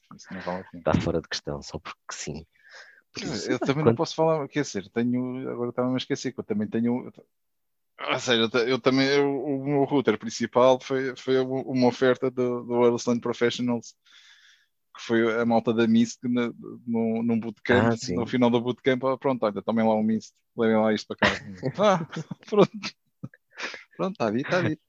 Vale 0.44 0.64
está 0.74 0.94
fora 1.00 1.20
de 1.20 1.28
questão, 1.28 1.62
só 1.62 1.78
porque 1.78 1.96
sim. 2.12 2.46
Por 3.12 3.24
isso, 3.24 3.50
eu 3.50 3.58
também 3.58 3.76
quando... 3.76 3.86
não 3.86 3.94
posso 3.96 4.14
falar, 4.14 4.46
quer 4.46 4.62
dizer, 4.62 4.88
tenho, 4.90 5.50
agora 5.50 5.70
estava 5.70 5.92
a 5.92 5.96
esquecer 5.96 6.32
que 6.32 6.38
eu 6.38 6.44
também 6.44 6.68
tenho, 6.68 7.12
ou 8.08 8.18
seja, 8.20 8.48
eu 8.66 8.80
também, 8.80 9.06
eu, 9.08 9.44
o 9.44 9.64
meu 9.64 9.84
router 9.84 10.16
principal 10.16 10.78
foi, 10.80 11.14
foi 11.16 11.40
uma 11.40 11.88
oferta 11.88 12.30
do, 12.30 12.62
do 12.62 12.84
Aerosland 12.84 13.20
Professionals 13.20 13.96
que 15.00 15.06
foi 15.06 15.40
a 15.40 15.46
malta 15.46 15.72
da 15.72 15.86
Mist 15.86 16.18
no, 16.22 16.54
no, 16.86 17.22
num 17.22 17.40
bootcamp, 17.40 17.92
ah, 17.92 18.14
no 18.14 18.26
final 18.26 18.50
do 18.50 18.60
bootcamp, 18.60 19.02
pronto, 19.18 19.42
olha, 19.44 19.62
tomem 19.62 19.86
lá 19.86 19.94
um 19.94 20.02
Mist, 20.02 20.34
levem 20.56 20.76
lá 20.76 20.92
isto 20.92 21.08
para 21.08 21.16
casa. 21.16 21.40
ah, 21.78 22.06
pronto, 22.48 22.70
pronto, 23.96 24.12
está 24.12 24.30
dito, 24.30 24.46
está 24.46 24.62
dito. 24.62 24.82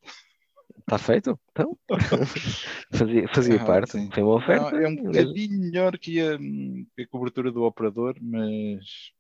Está 0.79 0.97
feito? 0.97 1.39
Então, 1.51 1.77
fazia, 2.91 3.27
fazia 3.33 3.61
ah, 3.61 3.65
parte, 3.65 3.91
sim. 3.91 4.09
foi 4.11 4.23
uma 4.23 4.35
oferta. 4.35 4.71
Não, 4.71 4.79
é 4.79 4.87
um 4.87 4.95
bocadinho 4.95 5.59
melhor 5.59 5.97
que 5.97 6.19
a, 6.19 6.37
que 6.37 7.03
a 7.03 7.07
cobertura 7.07 7.51
do 7.51 7.63
operador, 7.63 8.15
mas 8.21 9.13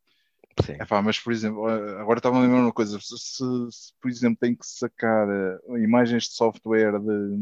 Sim. 0.65 0.73
Epá, 0.73 1.01
mas, 1.01 1.17
por 1.17 1.31
exemplo, 1.31 1.65
agora 1.65 2.19
estava 2.19 2.37
a 2.37 2.41
lembrar 2.41 2.59
uma 2.59 2.73
coisa: 2.73 2.99
se, 2.99 3.17
se, 3.17 3.93
por 4.01 4.11
exemplo, 4.11 4.37
tem 4.39 4.53
que 4.53 4.65
sacar 4.65 5.27
uh, 5.27 5.77
imagens 5.77 6.25
de 6.25 6.33
software 6.33 6.99
de, 6.99 7.37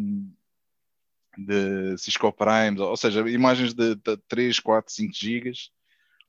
de 1.46 1.98
Cisco 1.98 2.31
Prime, 2.31 2.79
ou 2.79 2.98
seja, 2.98 3.27
imagens 3.29 3.74
de, 3.74 3.96
de 3.96 4.17
3, 4.27 4.60
4, 4.60 4.93
5 4.93 5.13
gigas. 5.13 5.72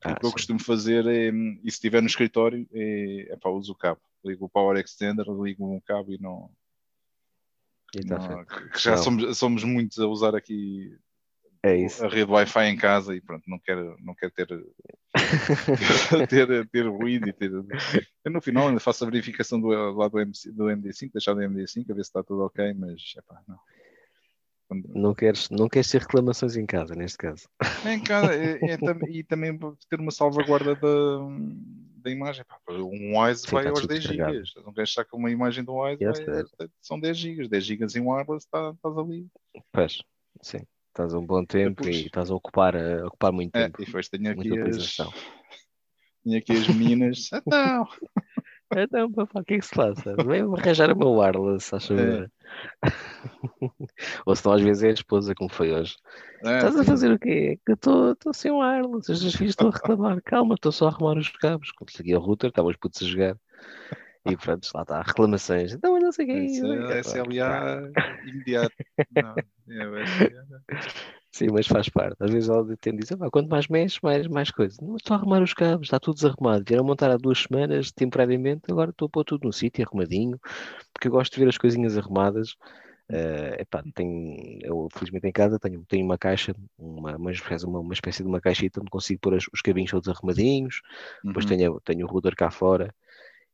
Ah, 0.03 0.13
o 0.13 0.15
que 0.15 0.21
sim. 0.21 0.27
eu 0.27 0.31
costumo 0.31 0.59
fazer 0.59 1.05
é, 1.05 1.29
e 1.29 1.71
se 1.71 1.77
estiver 1.77 2.01
no 2.01 2.07
escritório, 2.07 2.67
é, 2.73 3.33
é 3.33 3.37
pá, 3.37 3.49
uso 3.49 3.73
o 3.73 3.75
cabo. 3.75 4.01
Ligo 4.23 4.45
o 4.45 4.49
Power 4.49 4.77
Extender, 4.77 5.25
ligo 5.27 5.65
um 5.65 5.79
cabo 5.79 6.11
e 6.11 6.17
não. 6.19 6.49
E 7.95 8.05
tá 8.05 8.17
não 8.17 8.45
que 8.45 8.79
já 8.79 8.97
somos, 8.97 9.37
somos 9.37 9.63
muitos 9.63 9.99
a 9.99 10.07
usar 10.07 10.35
aqui 10.35 10.97
é 11.63 11.75
isso. 11.75 12.03
a 12.03 12.09
rede 12.09 12.31
Wi-Fi 12.31 12.65
em 12.65 12.77
casa 12.77 13.15
e 13.15 13.21
pronto, 13.21 13.43
não 13.47 13.59
quero, 13.59 13.95
não 13.99 14.15
quero 14.15 14.31
ter, 14.31 14.47
ter, 16.27 16.67
ter 16.67 16.87
ruído 16.87 17.29
e 17.29 17.33
ter. 17.33 17.51
Eu 18.25 18.31
no 18.31 18.41
final 18.41 18.67
ainda 18.67 18.79
faço 18.79 19.03
a 19.03 19.09
verificação 19.09 19.61
do, 19.61 19.67
lá 19.67 20.07
do, 20.07 20.19
MC, 20.19 20.51
do 20.51 20.65
MD5, 20.65 21.11
deixar 21.13 21.35
do 21.35 21.41
MD5, 21.41 21.91
a 21.91 21.93
ver 21.93 22.03
se 22.03 22.09
está 22.09 22.23
tudo 22.23 22.43
ok, 22.45 22.73
mas 22.73 23.13
epá, 23.15 23.41
não. 23.47 23.59
Não 24.93 25.13
queres, 25.13 25.49
não 25.49 25.67
queres 25.67 25.89
ter 25.91 26.01
reclamações 26.01 26.55
em 26.55 26.65
casa, 26.65 26.95
neste 26.95 27.17
caso. 27.17 27.47
Em 27.85 27.99
casa, 28.01 28.33
é, 28.33 28.59
é, 28.61 28.77
e 29.09 29.23
também 29.23 29.57
ter 29.89 29.99
uma 29.99 30.11
salvaguarda 30.11 30.75
de, 30.75 31.55
da 31.97 32.09
imagem. 32.09 32.45
Um 32.69 33.19
Wise 33.19 33.41
Sim, 33.41 33.51
vai 33.51 33.63
tá 33.65 33.69
aos 33.71 33.81
tudo 33.81 33.89
10 33.89 34.01
descarregado. 34.03 34.33
GB. 34.45 34.65
Não 34.65 34.73
queres 34.73 34.89
estar 34.89 35.03
com 35.05 35.17
uma 35.17 35.29
imagem 35.31 35.63
do 35.63 35.73
Wise, 35.75 36.03
Yes, 36.03 36.19
vai- 36.57 36.69
são 36.81 36.99
10 36.99 37.17
GB. 37.17 37.47
10 37.49 37.65
GB 37.65 37.85
em 37.97 38.01
wireless, 38.01 38.47
tá- 38.49 38.71
estás 38.75 38.97
ali. 38.97 39.27
Pois, 39.71 40.01
sim. 40.41 40.59
Estás 40.89 41.13
um 41.13 41.25
bom 41.25 41.43
tempo 41.45 41.83
Depois- 41.83 41.97
e 42.03 42.05
estás 42.05 42.29
a 42.29 42.35
ocupar, 42.35 42.75
a 42.75 43.07
ocupar 43.07 43.31
muito 43.31 43.55
É, 43.55 43.63
tempo. 43.65 43.81
e 43.81 43.85
depois 43.85 44.07
tenho 44.09 44.29
aqui 44.31 44.59
as, 44.59 44.95
tenho 46.23 46.37
aqui 46.37 46.51
as 46.53 46.67
meninas. 46.67 47.29
Então, 47.33 47.87
Então, 48.75 49.11
papá, 49.11 49.41
o 49.41 49.43
que 49.43 49.55
é 49.55 49.59
que 49.59 49.65
se 49.65 49.75
passa? 49.75 50.15
Vem 50.25 50.41
arranjar 50.41 50.91
o 50.91 50.97
meu 50.97 51.13
wireless, 51.13 51.75
acho 51.75 51.93
É. 51.93 52.27
Ou 54.25 54.35
senão 54.35 54.55
às 54.55 54.61
vezes 54.61 54.83
é 54.83 54.89
a 54.89 54.93
esposa, 54.93 55.35
como 55.35 55.49
foi 55.49 55.71
hoje. 55.71 55.95
é, 56.43 56.57
Estás 56.57 56.75
a 56.75 56.79
sim. 56.79 56.85
fazer 56.85 57.11
o 57.11 57.19
quê? 57.19 57.59
Que 57.65 57.71
eu 57.71 58.11
estou 58.13 58.33
sem 58.33 58.51
wireless, 58.51 59.11
os 59.11 59.35
filhos 59.35 59.51
estão 59.51 59.69
a 59.69 59.71
reclamar. 59.71 60.21
Calma, 60.23 60.55
estou 60.55 60.71
só 60.71 60.87
a 60.87 60.89
arrumar 60.89 61.17
os 61.17 61.29
cabos. 61.29 61.71
Quando 61.71 61.91
cheguei 61.91 62.13
ao 62.13 62.21
router, 62.21 62.49
estavam 62.49 62.71
os 62.71 62.77
putos 62.77 63.01
a 63.01 63.05
jogar. 63.05 63.37
E 64.25 64.37
pronto, 64.37 64.69
lá 64.75 64.81
está, 64.83 65.01
reclamações. 65.01 65.73
Então, 65.73 65.93
mas 65.93 66.03
não 66.03 66.11
sei 66.11 66.25
o 66.25 66.27
que 66.27 66.33
é 66.33 66.43
isso. 66.45 66.65
é 66.65 66.99
SLA 66.99 67.91
imediato. 68.25 68.75
Não, 69.15 69.35
é 69.69 69.87
o 69.87 69.97
SLA. 70.03 70.63
Sim, 71.33 71.47
mas 71.53 71.65
faz 71.65 71.87
parte. 71.87 72.17
Às 72.19 72.29
vezes 72.29 72.49
ela 72.49 72.65
tem 72.77 72.93
de 72.93 72.99
dizer, 73.03 73.15
"Pá, 73.15 73.29
quanto 73.31 73.49
mais 73.49 73.67
mexe, 73.67 73.99
mais, 74.03 74.27
mais 74.27 74.51
coisa. 74.51 74.77
Não, 74.81 74.97
estou 74.97 75.15
a 75.15 75.17
arrumar 75.19 75.41
os 75.41 75.53
cabos, 75.53 75.87
está 75.87 75.97
tudo 75.99 76.15
desarrumado. 76.15 76.63
Vieram 76.67 76.83
montar 76.83 77.09
há 77.09 77.15
duas 77.17 77.39
semanas, 77.43 77.89
temporariamente, 77.91 78.63
agora 78.69 78.91
estou 78.91 79.05
a 79.05 79.09
pôr 79.09 79.23
tudo 79.23 79.45
no 79.45 79.53
sítio, 79.53 79.85
arrumadinho, 79.85 80.37
porque 80.93 81.07
eu 81.07 81.11
gosto 81.11 81.33
de 81.33 81.39
ver 81.39 81.47
as 81.49 81.57
coisinhas 81.57 81.97
arrumadas. 81.97 82.55
Eh, 83.09 83.57
epá, 83.61 83.83
tenho, 83.95 84.59
eu 84.63 84.87
felizmente 84.93 85.27
em 85.27 85.31
casa 85.33 85.59
tenho, 85.59 85.83
tenho 85.87 86.05
uma 86.05 86.17
caixa, 86.17 86.55
uma, 86.77 87.15
uma, 87.17 87.31
espécie, 87.31 87.65
uma, 87.65 87.93
espécie 87.93 88.23
de 88.23 88.29
uma 88.29 88.41
caixita 88.41 88.81
onde 88.81 88.89
consigo 88.89 89.19
pôr 89.21 89.35
as- 89.35 89.47
os 89.53 89.61
cabinhos 89.61 89.91
todos 89.91 90.07
arrumadinhos, 90.09 90.81
depois 91.27 91.45
Uhum. 91.45 91.49
tenho, 91.57 91.79
tenho 91.81 92.05
o 92.07 92.09
router 92.09 92.35
cá 92.35 92.51
fora. 92.51 92.93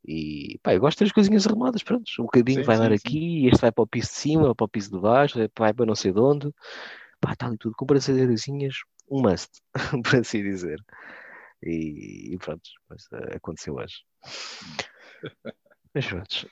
E 0.05 0.60
pá, 0.63 0.74
eu 0.74 0.79
gosto 0.81 1.00
das 1.03 1.12
coisinhas 1.12 1.46
arrumadas, 1.48 1.84
pronto. 1.84 2.05
O 2.19 2.27
cabinho 2.27 2.63
Sim, 2.63 2.63
vai 2.63 2.77
dar 2.77 2.91
sim, 2.91 2.93
aqui, 2.93 3.48
este 3.48 3.62
vai 3.62 3.72
para 3.72 3.84
o 3.84 3.88
piso 3.88 4.10
de 4.10 4.15
cima, 4.15 4.55
para 4.55 4.65
o 4.65 4.69
piso 4.69 4.91
de 4.91 5.00
baixo, 5.01 5.38
vai 5.57 5.74
para 5.74 5.86
não 5.86 5.96
sei 5.96 6.12
de 6.13 6.19
onde. 6.19 6.53
Pá, 7.19 7.36
ali 7.41 7.57
tudo 7.57 7.75
com 7.75 7.86
braçadeiras, 7.86 8.43
um 9.09 9.21
must, 9.21 9.50
por 10.03 10.15
assim 10.19 10.43
dizer. 10.43 10.79
E, 11.63 12.33
e 12.33 12.38
pronto, 12.39 12.69
mas 12.89 13.05
eh, 13.13 13.38
aconteceu 13.38 13.75
hoje. 13.75 13.97
Mas 15.93 16.05
pronto. 16.07 16.47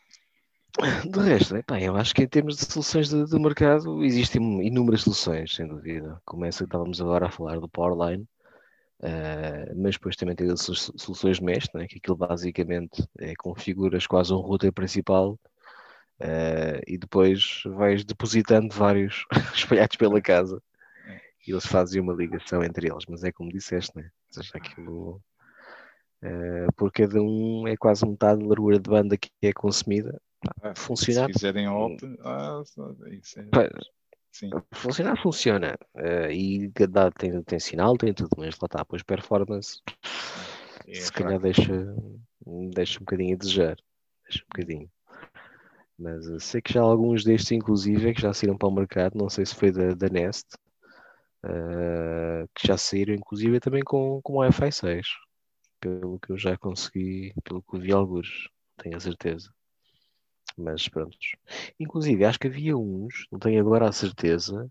De 1.10 1.19
resto, 1.19 1.55
epá, 1.55 1.79
eu 1.81 1.95
acho 1.95 2.13
que 2.13 2.24
em 2.24 2.27
termos 2.27 2.57
de 2.57 2.65
soluções 2.65 3.10
de, 3.10 3.39
mercado 3.39 4.03
existem 4.03 4.41
inúmeras 4.65 5.01
soluções, 5.03 5.55
sem 5.55 5.67
dúvida. 5.67 6.22
Começa 6.25 6.60
que 6.60 6.65
estávamos 6.65 7.00
agora 7.01 7.27
a 7.27 7.31
falar 7.31 7.60
do 7.60 7.69
Powerline, 7.69 8.27
eh, 9.01 9.74
mas 9.75 9.95
depois 9.95 10.15
também 10.17 10.36
tem 10.36 10.51
as 10.51 10.62
solu- 10.62 11.00
soluções 11.00 11.38
de 11.38 11.43
mesh, 11.45 11.67
né, 11.74 11.88
que 11.88 11.98
aquilo 11.98 12.17
basicamente 12.17 13.07
é 13.19 13.34
configuras 13.38 14.07
quase 14.07 14.34
um 14.34 14.38
router 14.38 14.74
principal 14.74 15.39
eh, 16.19 16.81
e 16.88 16.98
depois 16.98 17.62
vais 17.65 18.03
depositando 18.05 18.74
vários 18.74 19.25
espalhados 19.53 19.95
pela 19.98 20.22
casa 20.22 20.62
e 21.48 21.51
eles 21.51 21.65
fazem 21.65 22.01
uma 22.01 22.13
ligação 22.13 22.63
entre 22.63 22.88
eles, 22.89 23.05
mas 23.07 23.24
é 23.24 23.31
como 23.31 23.51
disseste, 23.51 23.95
né? 23.95 24.10
Ou 24.29 24.34
seja, 24.43 24.51
aquilo 24.55 25.22
eh, 26.22 26.67
por 26.75 26.91
cada 26.91 27.22
um 27.22 27.67
é 27.67 27.75
quase 27.77 28.05
metade 28.05 28.39
da 28.41 28.48
largura 28.48 28.79
de 28.79 28.89
banda 28.89 29.17
que 29.17 29.29
é 29.41 29.53
consumida. 29.53 30.19
Ah, 30.62 30.74
funcionar- 30.75 31.27
Se 31.27 31.34
fizerem 31.34 31.67
opt, 31.67 32.03
ah, 32.22 32.62
só- 32.65 32.95
isso 33.12 33.39
é- 33.39 33.69
sim. 34.31 34.50
Funcionar 34.74 35.22
funciona 35.22 35.77
eh, 35.95 36.34
e 36.34 36.67
dá, 36.89 37.12
tem, 37.12 37.41
tem 37.43 37.60
sinal, 37.60 37.98
tem 37.98 38.13
tudo, 38.13 38.29
mas 38.38 38.55
lá 38.60 38.65
está, 38.65 38.84
pois 38.86 39.03
performance 39.03 39.81
É 40.88 40.93
se 40.93 41.12
fraco. 41.12 41.24
calhar 41.24 41.39
deixa, 41.39 41.95
deixa 42.74 42.98
um 43.00 43.05
bocadinho 43.05 43.36
a 43.36 43.38
desejar. 43.38 43.77
Deixa 44.27 44.43
um 44.43 44.48
bocadinho. 44.51 44.89
Mas 45.97 46.27
eh, 46.29 46.39
sei 46.39 46.61
que 46.61 46.73
já 46.73 46.81
alguns 46.81 47.23
destes, 47.23 47.51
inclusive, 47.51 48.09
é 48.09 48.13
que 48.13 48.21
já 48.21 48.33
saíram 48.33 48.57
para 48.57 48.67
o 48.67 48.71
mercado, 48.71 49.17
não 49.17 49.29
sei 49.29 49.45
se 49.45 49.55
foi 49.55 49.71
da, 49.71 49.93
da 49.93 50.09
Nest, 50.09 50.45
eh, 51.45 52.45
que 52.55 52.67
já 52.67 52.77
saíram, 52.77 53.13
inclusive, 53.15 53.59
também 53.59 53.83
com, 53.83 54.21
com 54.23 54.35
Wi-Fi 54.37 54.71
6, 54.71 55.07
pelo 55.79 56.19
que 56.19 56.31
eu 56.31 56.37
já 56.37 56.57
consegui, 56.57 57.33
pelo 57.43 57.61
que 57.63 57.79
vi 57.79 57.91
alguns, 57.91 58.49
tenho 58.77 58.97
a 58.97 58.99
certeza. 58.99 59.49
Mas 60.57 60.87
pronto. 60.87 61.17
Inclusive, 61.79 62.25
acho 62.25 62.39
que 62.39 62.47
havia 62.47 62.77
uns, 62.77 63.27
não 63.31 63.39
tenho 63.39 63.59
agora 63.61 63.89
a 63.89 63.91
certeza, 63.91 64.69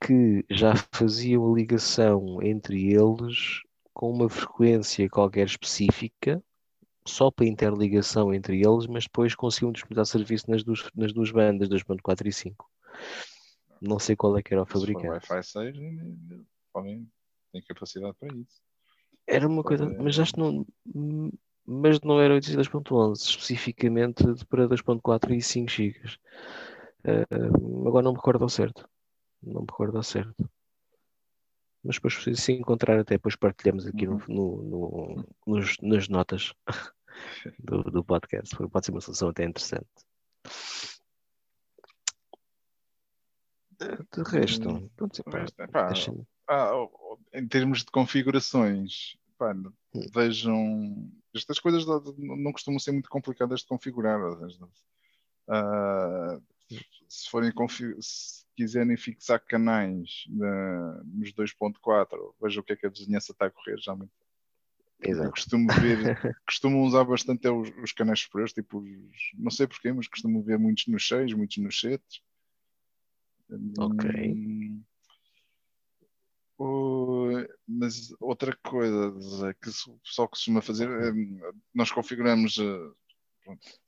que 0.00 0.44
já 0.50 0.74
faziam 0.92 1.50
a 1.50 1.56
ligação 1.56 2.42
entre 2.42 2.92
eles 2.92 3.60
com 3.94 4.10
uma 4.10 4.28
frequência 4.28 5.08
qualquer 5.08 5.46
específica, 5.46 6.42
só 7.06 7.30
para 7.30 7.46
interligação 7.46 8.32
entre 8.32 8.60
eles, 8.60 8.86
mas 8.86 9.04
depois 9.04 9.34
conseguiam 9.34 9.72
disponibilizar 9.72 10.06
serviço 10.06 10.50
nas 10.50 10.62
duas, 10.62 10.88
nas 10.94 11.12
duas 11.12 11.30
bandas, 11.30 11.68
2.4 11.68 12.26
e 12.26 12.32
5. 12.32 12.70
Não 13.80 13.98
sei 13.98 14.14
qual 14.14 14.36
é 14.36 14.42
que 14.42 14.52
era 14.52 14.62
o 14.62 14.66
Se 14.66 14.72
fabricante. 14.72 15.08
Wi-Fi 15.08 15.42
6, 15.42 15.76
eh, 15.76 16.40
podem, 16.72 17.10
tem 17.52 17.62
capacidade 17.62 18.14
para 18.18 18.34
isso. 18.36 18.60
Era 19.26 19.46
uma 19.46 19.62
coisa, 19.62 19.86
mas 19.98 20.18
acho 20.18 20.34
que 20.34 20.40
não, 20.40 20.66
mas 21.64 22.00
não 22.00 22.20
era 22.20 22.34
82.11, 22.34 23.14
especificamente 23.16 24.24
para 24.48 24.68
2.4 24.68 25.32
e 25.32 25.40
5 25.40 25.70
GB. 25.70 26.00
Eh, 27.04 27.26
agora 27.86 28.02
não 28.02 28.12
me 28.12 28.18
recordo 28.18 28.42
ao 28.42 28.48
certo. 28.48 28.88
Não 29.42 29.62
me 29.62 29.66
recordo 29.70 29.96
ao 29.96 30.02
certo. 30.02 30.50
Mas 31.82 31.96
depois, 31.96 32.14
se 32.40 32.52
encontrar, 32.52 32.98
até 32.98 33.14
depois 33.14 33.36
partilhamos 33.36 33.86
aqui 33.86 34.06
no, 34.06 34.18
no- 34.28 34.62
no- 34.62 35.28
nos- 35.46 35.78
nas 35.80 36.08
notas 36.08 36.52
do, 37.58 37.82
do 37.84 38.04
podcast. 38.04 38.54
Pode 38.68 38.86
ser 38.86 38.92
uma 38.92 39.00
solução 39.00 39.30
até 39.30 39.44
interessante. 39.44 39.88
De 43.78 44.22
resto, 44.26 44.68
Hum, 44.68 44.90
pronto, 44.94 45.24
pá, 45.24 45.46
pá, 45.72 45.92
ah, 46.48 46.70
em 47.32 47.48
termos 47.48 47.78
de 47.78 47.86
configurações, 47.90 49.16
pá, 49.38 49.54
vejam. 50.12 51.10
Estas 51.34 51.58
coisas 51.58 51.86
não- 51.86 52.52
costumam 52.52 52.78
ser 52.78 52.92
muito 52.92 53.08
complicadas 53.08 53.60
de 53.60 53.66
configurar. 53.66 54.20
ah, 55.48 56.40
se 57.08 57.30
forem 57.30 57.52
se 58.00 58.44
quiserem 58.56 58.96
fixar 58.96 59.40
canais 59.40 60.24
na- 60.28 61.02
nos 61.04 61.32
2.4, 61.32 62.34
vejam 62.40 62.60
o 62.60 62.64
que 62.64 62.72
é 62.72 62.76
que 62.76 62.86
a 62.86 62.90
vizinhança 62.90 63.32
está 63.32 63.46
a 63.46 63.50
correr. 63.50 63.78
Geralmente 63.78 64.12
eu 65.00 65.10
Exato. 65.10 65.30
costumo 65.30 65.66
ver, 65.80 65.98
costumo 66.46 66.84
usar 66.86 67.04
bastante 67.04 67.48
os, 67.48 67.70
os 67.82 67.92
canais 67.92 68.20
superiores, 68.20 68.52
tipo, 68.52 68.78
os- 68.80 69.32
não 69.34 69.50
sei 69.50 69.66
porquê, 69.66 69.92
mas 69.92 70.06
costumo 70.08 70.42
ver 70.42 70.58
muitos 70.58 70.86
nos 70.86 71.06
6, 71.08 71.32
muitos 71.32 71.56
nos 71.58 71.80
7. 71.80 72.22
Ok. 73.78 74.10
Hum, 74.32 74.82
mas 77.66 78.14
outra 78.20 78.54
coisa 78.62 79.54
que 79.54 79.70
o 79.70 79.98
pessoal 80.04 80.28
costuma 80.28 80.60
fazer, 80.60 80.88
é, 80.90 81.12
nós 81.74 81.90
configuramos, 81.90 82.58
eh, 82.58 82.90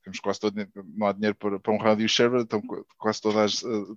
temos 0.02 0.20
quase 0.20 0.40
todo, 0.40 0.54
não 0.96 1.06
há 1.06 1.12
dinheiro 1.12 1.36
para, 1.36 1.58
para 1.60 1.72
um 1.72 1.78
rádio 1.78 2.08
server, 2.08 2.40
então 2.40 2.60
qu- 2.60 2.86
quase 2.98 3.20
toda 3.20 3.44
a, 3.44 3.48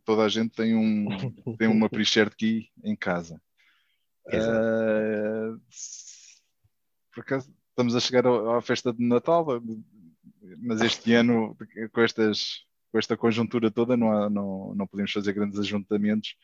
toda 0.04 0.24
a 0.24 0.30
gente 0.30 0.52
tem, 0.56 0.76
um, 0.76 1.08
tem 1.58 1.68
uma 1.68 1.90
pre-shared 1.90 2.36
key 2.36 2.70
em 2.84 2.96
casa. 2.96 3.42
Se- 5.70 6.42
por 7.14 7.22
acaso 7.22 7.54
estamos 7.70 7.96
a 7.96 8.00
chegar 8.00 8.26
à 8.28 8.62
festa 8.62 8.92
de 8.94 9.06
Natal, 9.06 9.46
mas 10.60 10.82
este 10.82 11.14
ano, 11.14 11.58
com, 11.92 12.02
estas, 12.02 12.66
com 12.92 12.98
esta 13.00 13.16
conjuntura 13.18 13.72
toda, 13.72 13.96
não, 13.98 14.12
há- 14.12 14.30
não, 14.30 14.74
não 14.76 14.88
podemos 14.88 15.12
fazer 15.12 15.34
grandes 15.34 15.60
ajuntamentos. 15.60 16.36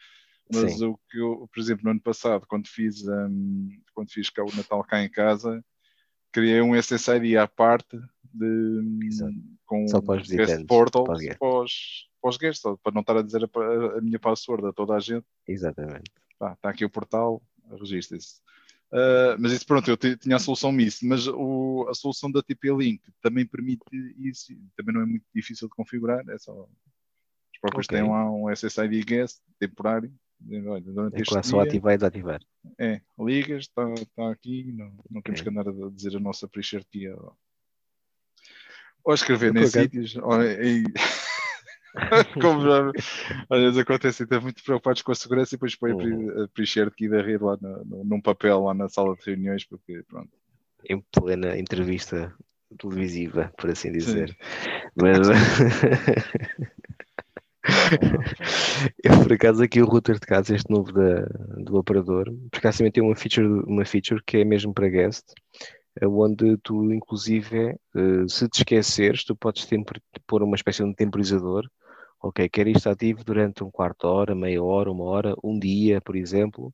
Mas 0.54 0.80
Sim. 0.80 0.86
o 0.86 1.00
que 1.10 1.18
eu, 1.18 1.50
por 1.54 1.60
exemplo, 1.62 1.86
no 1.86 1.92
ano 1.92 2.02
passado, 2.02 2.46
quando 2.46 2.68
fiz, 2.68 3.08
hum, 3.08 3.70
quando 3.94 4.12
fiz 4.12 4.30
cá 4.30 4.44
o 4.44 4.54
Natal 4.56 4.84
cá 4.84 5.02
em 5.02 5.10
casa, 5.10 5.64
criei 6.32 6.62
um 6.62 6.76
SSID 6.76 7.38
à 7.38 7.48
parte 7.48 7.98
de, 8.34 9.06
Exato. 9.08 9.34
com 9.66 9.88
Só 9.88 10.02
para 10.02 10.22
os 10.22 10.28
guest 10.30 10.66
portal 10.68 11.04
para 11.06 11.14
os 11.16 11.20
guests. 11.22 11.38
para 11.40 11.62
os, 11.64 11.72
para 12.22 12.30
os 12.30 12.38
guests, 12.38 12.64
para 12.84 12.92
não 12.94 13.02
estar 13.02 13.18
a 13.18 13.22
dizer 13.22 13.44
a, 13.44 13.98
a 13.98 14.02
minha 14.02 14.20
password 14.20 14.66
a 14.68 14.74
toda 14.74 14.96
a 14.96 15.00
gente. 15.00 15.26
Exatamente. 15.48 16.12
Está 16.32 16.70
aqui 16.70 16.84
o 16.86 16.90
portal, 16.90 17.42
registre-se. 17.80 18.42
Uh, 18.92 19.40
mas 19.40 19.54
isso, 19.54 19.66
pronto, 19.66 19.90
eu 19.90 19.96
ti- 19.96 20.18
tinha 20.18 20.36
a 20.36 20.40
solução 20.40 20.70
MIS, 20.72 21.00
mas 21.04 21.26
o- 21.28 21.86
a 21.90 21.94
solução 21.94 22.30
da 22.30 22.44
TP-Link 22.44 23.02
também 23.22 23.46
permite 23.46 23.84
isso, 24.18 24.54
também 24.76 24.94
não 24.94 25.02
é 25.02 25.06
muito 25.06 25.26
difícil 25.34 25.70
de 25.70 25.74
configurar, 25.76 26.28
é 26.28 26.38
só 26.38 26.52
os 26.64 27.60
próprios 27.62 27.86
Ok. 27.88 27.98
têm 27.98 28.10
lá 28.10 28.30
um 28.30 28.50
SSID 28.50 29.02
guest 29.06 29.40
temporário, 29.58 30.14
olha, 30.68 30.84
É 31.14 31.24
quase 31.24 31.50
só 31.50 31.62
ativar 31.62 31.94
e 31.94 31.98
desativar. 32.00 32.42
é, 32.78 33.00
ligas, 33.18 33.62
está 33.62 33.86
tá 34.14 34.30
aqui, 34.30 34.74
não, 34.74 34.92
não 35.10 35.22
temos 35.22 35.40
Ok. 35.40 35.44
que 35.44 35.50
andar 35.50 35.70
a 35.70 35.90
dizer 35.90 36.18
a 36.18 36.20
nossa 36.20 36.50
key 36.50 37.08
ou, 39.04 39.14
escrever 39.14 39.48
Eu, 39.48 39.52
em 39.52 39.54
por 39.54 39.60
acaso- 39.60 39.82
sítios, 39.82 40.16
ou 40.18 40.44
em... 40.44 40.84
Como 42.42 42.62
já, 42.64 42.90
às 43.50 43.60
vezes 43.62 43.78
acontece, 43.78 44.24
estão 44.24 44.42
muito 44.42 44.64
preocupados 44.64 45.02
com 45.02 45.12
a 45.12 45.16
segurança 45.16 45.54
e 45.54 45.58
depois 45.58 45.76
põe 45.76 45.92
Uhum. 45.92 46.44
a 46.44 46.48
pre-shared 46.48 46.96
key 46.96 47.10
da 47.10 47.22
rede 47.22 47.44
lá 47.44 47.58
no, 47.62 47.84
no- 47.84 48.04
num 48.06 48.22
papel 48.22 48.62
lá 48.64 48.74
na 48.74 48.88
sala 48.88 49.14
de 49.16 49.26
reuniões, 49.26 49.66
porque 49.66 50.02
pronto, 50.08 50.30
em 50.90 51.04
plena 51.12 51.58
entrevista 51.58 52.34
televisiva, 52.80 53.52
por 53.58 53.70
assim 53.70 53.92
dizer. 53.92 54.30
Sim. 54.30 54.36
Mas 54.96 55.28
eu 59.04 59.22
por 59.24 59.34
acaso 59.34 59.64
aqui 59.64 59.82
o 59.82 59.86
router 59.86 60.16
de 60.16 60.26
casa, 60.26 60.56
este 60.56 60.72
novo 60.72 60.92
da, 60.92 61.26
do 61.58 61.76
operador, 61.78 62.26
por 62.52 62.58
acaso 62.58 62.80
também 62.80 62.92
tem 62.92 63.04
uma 63.04 63.16
feature, 63.16 63.48
uma 63.68 63.86
feature 63.86 64.22
que 64.26 64.38
é 64.38 64.46
mesmo 64.46 64.74
para 64.74 64.90
guest, 64.90 65.26
onde 66.04 66.58
tu 66.58 66.92
inclusive, 66.94 67.78
eh, 67.96 68.28
se 68.28 68.48
te 68.50 68.60
esqueceres, 68.60 69.24
tu 69.24 69.36
podes 69.36 69.68
pôr 70.28 70.44
uma 70.44 70.56
espécie 70.56 70.84
de 70.84 70.96
temporizador, 70.96 71.70
ok, 72.22 72.48
quer 72.50 72.68
isto 72.68 72.90
ativo 72.90 73.24
durante 73.24 73.64
um 73.64 73.72
quarto 73.72 74.08
de 74.08 74.14
hora, 74.14 74.36
meia 74.36 74.64
hora, 74.64 74.92
uma 74.92 75.04
hora, 75.06 75.36
um 75.44 75.58
dia, 75.60 76.02
por 76.02 76.16
exemplo, 76.16 76.74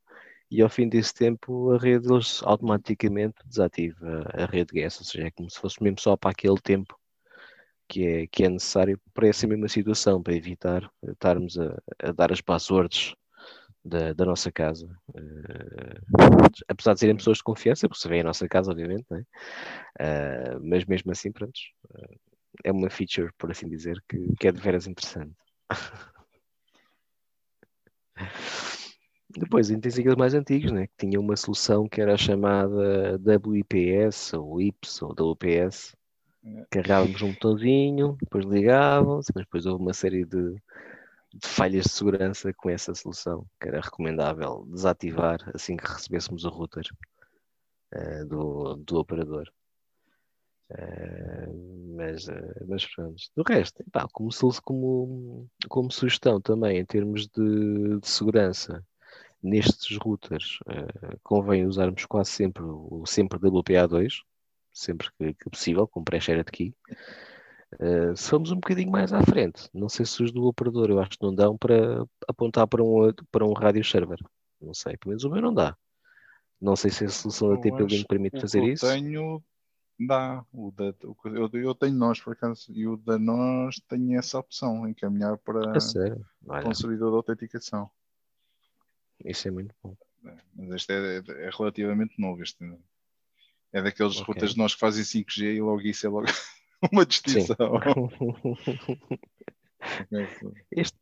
e 0.51 0.61
ao 0.61 0.69
fim 0.69 0.87
desse 0.89 1.13
tempo 1.13 1.71
a 1.71 1.77
rede 1.77 2.07
automaticamente 2.43 3.35
desativa 3.45 4.29
a 4.33 4.45
rede 4.45 4.73
guest, 4.73 4.99
ou 5.01 5.05
seja, 5.05 5.27
é 5.27 5.31
como 5.31 5.49
se 5.49 5.59
fosse 5.59 5.81
mesmo 5.83 5.99
só 5.99 6.15
para 6.17 6.31
aquele 6.31 6.59
tempo 6.61 6.97
que 7.87 8.05
é, 8.05 8.27
que 8.27 8.43
é 8.43 8.49
necessário 8.49 8.99
para 9.13 9.27
essa 9.27 9.47
mesma 9.47 9.67
situação, 9.67 10.21
para 10.21 10.33
evitar 10.35 10.89
estarmos 11.03 11.57
a, 11.57 11.77
a 11.99 12.11
dar 12.11 12.31
as 12.31 12.41
passwords 12.41 13.15
da, 13.87 14.13
da 14.13 14.25
nossa 14.25 14.51
casa. 14.51 14.87
Uh, 15.09 16.01
apesar 16.67 16.93
de 16.93 16.99
serem 16.99 17.15
pessoas 17.15 17.37
de 17.37 17.43
confiança, 17.43 17.87
porque 17.87 18.01
se 18.01 18.07
vem 18.07 18.21
a 18.21 18.25
nossa 18.25 18.47
casa, 18.47 18.71
obviamente, 18.71 19.05
é? 19.11 20.55
uh, 20.55 20.59
mas 20.61 20.85
mesmo 20.85 21.11
assim, 21.11 21.31
pronto, 21.31 21.57
uh, 21.91 22.19
é 22.63 22.71
uma 22.71 22.89
feature, 22.89 23.31
por 23.37 23.51
assim 23.51 23.67
dizer, 23.67 24.01
que, 24.09 24.33
que 24.39 24.47
é 24.47 24.51
de 24.51 24.61
veras 24.61 24.87
interessante. 24.87 25.33
Depois, 29.29 29.67
tens 29.67 29.99
aqueles 29.99 30.15
mais 30.15 30.33
antigos, 30.33 30.71
né? 30.71 30.87
que 30.87 30.93
tinha 30.97 31.19
uma 31.19 31.35
solução 31.35 31.87
que 31.87 32.01
era 32.01 32.17
chamada 32.17 33.19
WIPS 33.45 34.33
ou 34.33 34.61
IPS 34.61 35.01
ou 35.03 35.11
WPS. 35.11 35.95
É. 36.43 36.65
Carregávamos 36.71 37.21
um 37.21 37.33
botãozinho, 37.33 38.17
depois 38.21 38.45
ligávamos, 38.45 39.27
mas 39.35 39.43
depois 39.43 39.65
houve 39.65 39.83
uma 39.83 39.93
série 39.93 40.25
de, 40.25 40.55
falhas 41.43 41.85
de 41.85 41.91
segurança 41.91 42.53
com 42.53 42.69
essa 42.69 42.93
solução, 42.95 43.45
que 43.59 43.67
era 43.67 43.81
recomendável 43.81 44.65
desativar 44.69 45.39
assim 45.53 45.77
que 45.77 45.85
recebêssemos 45.85 46.45
o 46.45 46.49
router 46.49 46.85
uh, 47.93 48.25
do, 48.25 48.75
do 48.75 48.97
operador. 48.99 49.51
Uh, 50.69 51.95
mas, 51.95 52.27
uh, 52.27 52.65
mas 52.67 52.85
pronto. 52.85 53.21
Do 53.35 53.43
resto, 53.47 53.83
como, 54.11 54.29
como, 54.61 55.49
como 55.69 55.91
sugestão 55.91 56.41
também 56.41 56.77
em 56.77 56.85
termos 56.85 57.27
de, 57.27 57.99
de 57.99 58.07
segurança, 58.07 58.85
nestes 59.41 59.97
routers 59.97 60.59
uh, 60.61 61.19
convém 61.23 61.65
usarmos 61.65 62.05
quase 62.05 62.31
sempre 62.31 62.63
o 62.63 63.05
sempre 63.05 63.39
WPA2, 63.39 64.23
sempre 64.73 65.09
que, 65.17 65.33
que 65.33 65.49
possível, 65.49 65.87
com 65.87 66.03
pré-shared 66.03 66.51
key. 66.51 66.73
Uh, 67.73 68.15
se 68.15 68.29
formos 68.29 68.51
um 68.51 68.55
bocadinho 68.55 68.89
mais 68.89 69.11
à 69.11 69.21
frente, 69.21 69.69
não 69.73 69.89
sei 69.89 70.05
se 70.05 70.23
os 70.23 70.31
do 70.31 70.45
operador 70.45 70.89
eu 70.89 70.99
acho 70.99 71.11
que 71.11 71.23
não 71.25 71.35
dão 71.35 71.57
para 71.57 72.05
apontar 72.27 72.65
para 72.65 72.81
um, 72.81 73.13
para 73.29 73.45
um 73.45 73.53
rádio 73.53 73.83
server. 73.83 74.19
Não 74.61 74.73
sei, 74.73 74.95
pelo 74.97 75.09
menos 75.09 75.23
o 75.23 75.29
meu 75.29 75.41
não 75.41 75.53
dá. 75.53 75.75
Não 76.59 76.75
sei 76.75 76.89
se 76.89 77.05
a 77.05 77.09
solução 77.09 77.49
da 77.49 77.61
TP-Link 77.61 78.07
permite 78.07 78.39
fazer 78.39 78.59
eu 78.59 78.73
isso. 78.73 78.87
tenho, 78.87 79.43
dá. 79.99 80.43
O 80.51 80.71
da, 80.71 80.93
o, 81.03 81.15
eu, 81.25 81.49
eu 81.53 81.75
tenho 81.75 81.95
nós, 81.95 82.19
por 82.19 82.33
acaso, 82.33 82.71
e 82.71 82.87
o 82.87 82.97
da 82.97 83.19
nós 83.19 83.79
tem 83.87 84.17
essa 84.17 84.39
opção, 84.39 84.87
encaminhar 84.87 85.37
para 85.37 85.77
o 85.77 86.73
servidor 86.73 87.11
de 87.11 87.15
autenticação. 87.17 87.89
Isso 89.23 89.47
é 89.47 89.51
muito 89.51 89.75
bom. 89.83 89.95
É, 90.25 90.35
mas 90.55 90.75
este 90.75 90.93
é, 90.93 91.17
é, 91.17 91.49
relativamente 91.51 92.19
novo. 92.19 92.41
Este 92.41 92.57
é 93.71 93.81
daqueles 93.81 94.19
okay. 94.19 94.33
rotas 94.33 94.51
de 94.51 94.57
nós 94.57 94.73
que 94.73 94.79
fazem 94.79 95.03
5G 95.03 95.55
e 95.55 95.61
logo 95.61 95.81
isso 95.81 96.05
é 96.05 96.09
logo 96.09 96.27
uma 96.91 97.05
distinção. 97.05 97.55
este, 100.71 100.97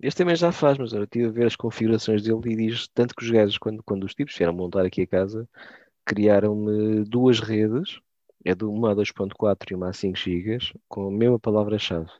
este 0.00 0.18
também 0.18 0.36
já 0.36 0.52
faz, 0.52 0.78
mas 0.78 0.92
eu 0.92 1.04
estive 1.04 1.26
a 1.26 1.30
ver 1.30 1.46
as 1.46 1.56
configurações 1.56 2.22
dele 2.22 2.40
e 2.44 2.56
diz 2.56 2.88
tanto 2.88 3.14
que 3.14 3.24
os 3.24 3.30
gajos, 3.30 3.58
quando, 3.58 3.82
quando 3.82 4.04
os 4.04 4.14
tipos 4.14 4.36
vieram 4.36 4.52
montar 4.52 4.84
aqui 4.84 5.02
a 5.02 5.06
casa, 5.06 5.48
criaram-me 6.04 7.04
duas 7.04 7.40
redes, 7.40 8.00
é 8.44 8.54
de 8.54 8.64
uma 8.64 8.92
a 8.92 8.94
2.4 8.94 9.70
e 9.70 9.74
uma 9.74 9.90
a 9.90 9.92
5 9.92 10.16
GB, 10.16 10.58
com 10.88 11.08
a 11.08 11.10
mesma 11.10 11.38
palavra-chave. 11.38 12.10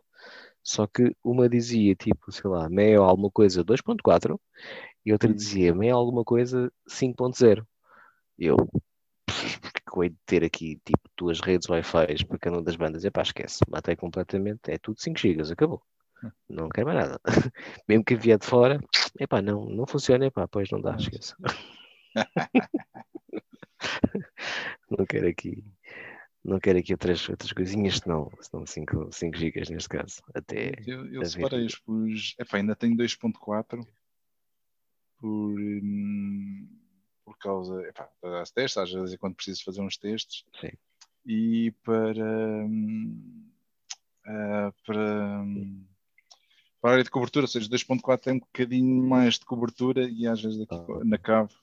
Só 0.62 0.86
que 0.86 1.16
uma 1.24 1.48
dizia 1.48 1.94
tipo, 1.94 2.30
sei 2.30 2.50
lá, 2.50 2.68
meia 2.68 3.00
ou 3.00 3.06
alguma 3.06 3.30
coisa 3.30 3.64
2.4 3.64 4.38
e 5.06 5.12
outra 5.12 5.30
hum. 5.30 5.34
dizia 5.34 5.74
meia 5.74 5.94
alguma 5.94 6.24
coisa 6.24 6.70
5.0. 6.90 7.64
Eu, 8.38 8.56
eu 9.96 10.02
hei 10.02 10.10
de 10.10 10.16
ter 10.26 10.44
aqui 10.44 10.80
tipo 10.84 11.08
duas 11.16 11.40
redes 11.40 11.68
Wi-Fi 11.68 12.24
para 12.26 12.38
cada 12.38 12.56
uma 12.56 12.62
das 12.62 12.76
bandas? 12.76 13.04
Epá, 13.04 13.22
esquece, 13.22 13.60
matei 13.68 13.96
completamente, 13.96 14.70
é 14.70 14.78
tudo 14.78 15.00
5 15.00 15.18
GB, 15.18 15.52
acabou. 15.52 15.82
Não 16.48 16.68
quero 16.68 16.88
mais 16.88 16.98
nada. 16.98 17.20
Mesmo 17.88 18.04
que 18.04 18.16
vier 18.16 18.38
de 18.38 18.46
fora, 18.46 18.80
epá, 19.20 19.40
não, 19.40 19.66
não 19.66 19.86
funciona, 19.86 20.26
epá, 20.26 20.48
pois 20.48 20.68
não 20.70 20.80
dá, 20.80 20.96
esquece. 20.96 21.34
não 24.90 25.06
quero 25.06 25.28
aqui 25.28 25.64
não 26.44 26.58
quero 26.58 26.78
aqui 26.78 26.92
outras, 26.92 27.28
outras 27.28 27.52
coisinhas, 27.52 27.98
senão, 27.98 28.30
senão 28.40 28.64
5, 28.64 29.12
5 29.12 29.36
GB 29.36 29.60
neste 29.70 29.88
caso. 29.88 30.22
Até 30.34 30.72
eu 30.86 31.06
eu 31.12 31.24
separei-os, 31.24 31.76
pus, 31.76 32.34
ainda 32.52 32.74
tenho 32.74 32.96
2.4 32.96 33.86
por, 35.18 35.28
hum, 35.28 36.68
por 37.28 37.36
causa 37.36 37.86
epá, 37.86 38.08
para 38.20 38.40
as 38.40 38.50
testes, 38.50 38.78
às 38.78 38.90
vezes 38.90 39.12
é 39.12 39.18
quando 39.18 39.34
preciso 39.34 39.62
fazer 39.62 39.82
uns 39.82 39.98
testes 39.98 40.44
Sim. 40.58 40.70
e 41.26 41.70
para, 41.84 42.64
uh, 44.26 44.72
para, 44.86 45.42
um, 45.42 45.86
para 46.80 46.90
a 46.90 46.92
área 46.94 47.04
de 47.04 47.10
cobertura, 47.10 47.44
ou 47.44 47.48
seja, 47.48 47.68
2.4 47.68 48.18
tem 48.18 48.32
um 48.32 48.38
bocadinho 48.38 49.06
mais 49.06 49.34
de 49.34 49.44
cobertura 49.44 50.08
e 50.08 50.26
às 50.26 50.40
vezes 50.40 50.62
aqui 50.62 50.74
ah. 50.74 51.04
na 51.04 51.18
cave 51.18 51.54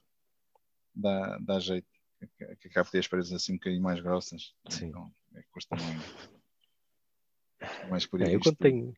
dá, 0.94 1.40
dá 1.40 1.60
jeito. 1.60 1.88
Que 2.38 2.68
a 2.68 2.72
cave 2.72 2.92
tem 2.92 3.00
as 3.00 3.08
paredes 3.08 3.34
assim 3.34 3.54
um 3.54 3.58
bocadinho 3.58 3.84
mais 3.84 4.00
grossas. 4.00 4.54
Sim. 4.70 4.88
Então, 4.88 5.12
é, 5.36 5.44
custa 5.52 5.76
mais, 5.76 6.30
mais 7.90 8.06
por 8.06 8.22
é, 8.22 8.34
eu 8.34 8.40
quando 8.40 8.56
tenho, 8.58 8.96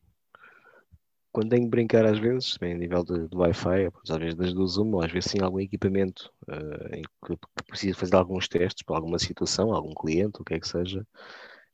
quando 1.38 1.50
tenho 1.50 1.62
que 1.66 1.70
brincar 1.70 2.04
às 2.04 2.18
vezes, 2.18 2.56
bem, 2.56 2.74
a 2.74 2.76
nível 2.76 3.04
de, 3.04 3.28
de 3.28 3.36
Wi-Fi, 3.36 3.88
às 4.10 4.16
vezes 4.18 4.34
das 4.34 4.52
duas 4.52 4.76
ou 4.76 5.00
às 5.00 5.12
vezes 5.12 5.30
sim 5.30 5.40
algum 5.40 5.60
equipamento 5.60 6.32
uh, 6.48 6.96
em 6.96 7.02
que, 7.02 7.36
que 7.36 7.64
preciso 7.64 7.96
fazer 7.96 8.16
alguns 8.16 8.48
testes 8.48 8.82
para 8.82 8.96
alguma 8.96 9.20
situação, 9.20 9.72
algum 9.72 9.94
cliente, 9.94 10.40
o 10.40 10.44
que 10.44 10.54
é 10.54 10.58
que 10.58 10.66
seja, 10.66 11.06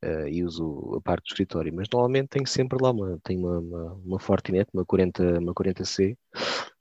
uh, 0.05 0.29
e 0.29 0.45
uso 0.45 0.97
a 0.99 1.01
parte 1.01 1.25
do 1.25 1.29
escritório. 1.29 1.73
Mas 1.75 1.89
normalmente 1.91 2.29
tenho 2.29 2.47
sempre 2.47 2.77
lá 2.79 2.91
uma, 2.91 3.19
tenho 3.25 3.41
uma, 3.41 3.59
uma, 3.59 3.95
uma 4.05 4.19
Fortinet, 4.21 4.69
uma 4.75 4.85
40, 4.85 5.39
uma 5.39 5.55
40C, 5.55 6.15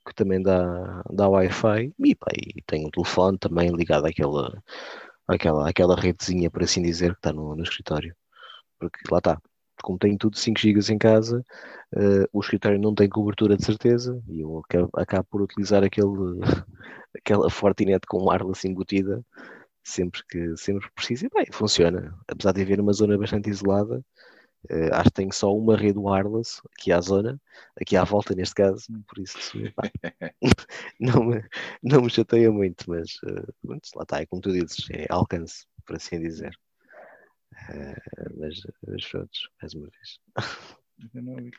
que 0.05 0.13
também 0.13 0.41
dá, 0.41 1.03
dá 1.09 1.29
Wi-Fi, 1.29 1.93
e, 2.03 2.15
pá, 2.15 2.27
e 2.35 2.61
tenho 2.67 2.89
o 2.89 2.91
telefone 2.91 3.37
também 3.37 3.69
ligado 3.73 4.07
àquela, 4.07 4.61
àquela, 5.25 5.69
àquela 5.69 5.95
redezinha, 5.95 6.51
por 6.51 6.63
assim 6.63 6.81
dizer, 6.81 7.13
que 7.13 7.19
está 7.19 7.31
no, 7.31 7.55
no 7.55 7.63
escritório. 7.63 8.13
Porque 8.77 8.99
lá 9.09 9.19
está, 9.19 9.41
como 9.83 9.99
tenho 9.99 10.17
tudo 10.17 10.37
5 10.37 10.59
GB 10.59 10.79
em 10.93 10.97
casa, 10.97 11.45
uh, 11.95 12.27
o 12.33 12.39
escritório 12.39 12.79
não 12.79 12.95
tem 12.95 13.09
cobertura 13.09 13.57
de 13.57 13.65
certeza 13.65 14.19
e 14.27 14.41
eu 14.41 14.59
acabo, 14.59 14.89
acabo 14.95 15.27
por 15.29 15.41
utilizar 15.43 15.83
aquele, 15.83 16.39
aquela 17.15 17.49
Fortinet 17.49 18.07
com 18.07 18.29
wireless 18.29 18.67
embutida 18.67 19.23
sempre 19.83 20.21
que 20.29 20.57
sempre 20.57 20.89
preciso. 20.95 21.25
E 21.25 21.29
bem, 21.29 21.45
funciona. 21.51 22.17
Apesar 22.27 22.53
de 22.53 22.61
haver 22.61 22.79
uma 22.79 22.93
zona 22.93 23.17
bastante 23.17 23.49
isolada, 23.49 24.03
uh, 24.71 24.93
acho 24.93 25.05
que 25.05 25.11
tenho 25.11 25.33
só 25.33 25.53
uma 25.55 25.77
rede 25.77 25.99
wireless 25.99 26.61
aqui 26.77 26.91
à 26.91 27.01
zona, 27.01 27.39
aqui 27.79 27.97
à 27.97 28.03
volta 28.03 28.33
neste 28.35 28.55
caso, 28.55 28.85
por 29.07 29.19
isso 29.19 29.37
pá, 29.75 29.83
não, 30.99 31.25
me, 31.25 31.43
não 31.83 32.01
me 32.01 32.09
chateia 32.09 32.51
muito, 32.51 32.85
mas 32.89 33.15
uh, 33.25 33.53
lá 33.95 34.03
está, 34.03 34.21
é 34.21 34.25
como 34.25 34.41
tu 34.41 34.51
dizes, 34.51 34.87
é 34.91 35.05
alcance, 35.09 35.65
por 35.85 35.97
assim 35.97 36.19
dizer. 36.19 36.57
Uh, 37.69 38.39
mas, 38.39 38.61
mas 38.87 39.05
pronto, 39.09 39.31
mais 39.61 39.73
uma 39.73 39.89
vez. 39.89 40.19
Eu 41.13 41.21
não 41.23 41.35
vi 41.35 41.51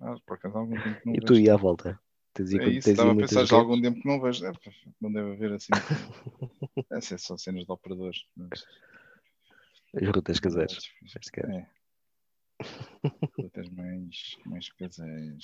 Ah, 0.00 0.14
por 0.26 0.34
acaso 0.34 0.56
algum 0.56 0.80
tempo 0.80 1.00
não 1.04 1.14
E 1.14 1.20
tu 1.20 1.34
ia 1.34 1.54
à 1.54 1.56
volta? 1.56 1.98
Tens 2.34 2.52
é 2.52 2.68
isso, 2.68 2.90
estava 2.90 3.12
a 3.12 3.16
pensar 3.16 3.44
já 3.44 3.54
há 3.54 3.60
algum 3.60 3.80
tempo 3.80 4.00
que 4.00 4.08
não 4.08 4.20
vejo. 4.20 4.44
É, 4.44 4.52
não 5.00 5.12
deve 5.12 5.32
haver 5.32 5.52
assim. 5.52 5.70
Essas 6.90 7.22
são 7.22 7.38
cenas 7.38 7.64
de 7.64 7.70
operadores. 7.70 8.24
Mas... 8.36 8.66
As 9.94 10.08
rutas 10.08 10.40
caseiras. 10.40 10.90
É. 11.36 11.66
Rutas 13.38 13.68
mais, 13.70 14.36
mais 14.46 14.68
caseiras. 14.72 15.40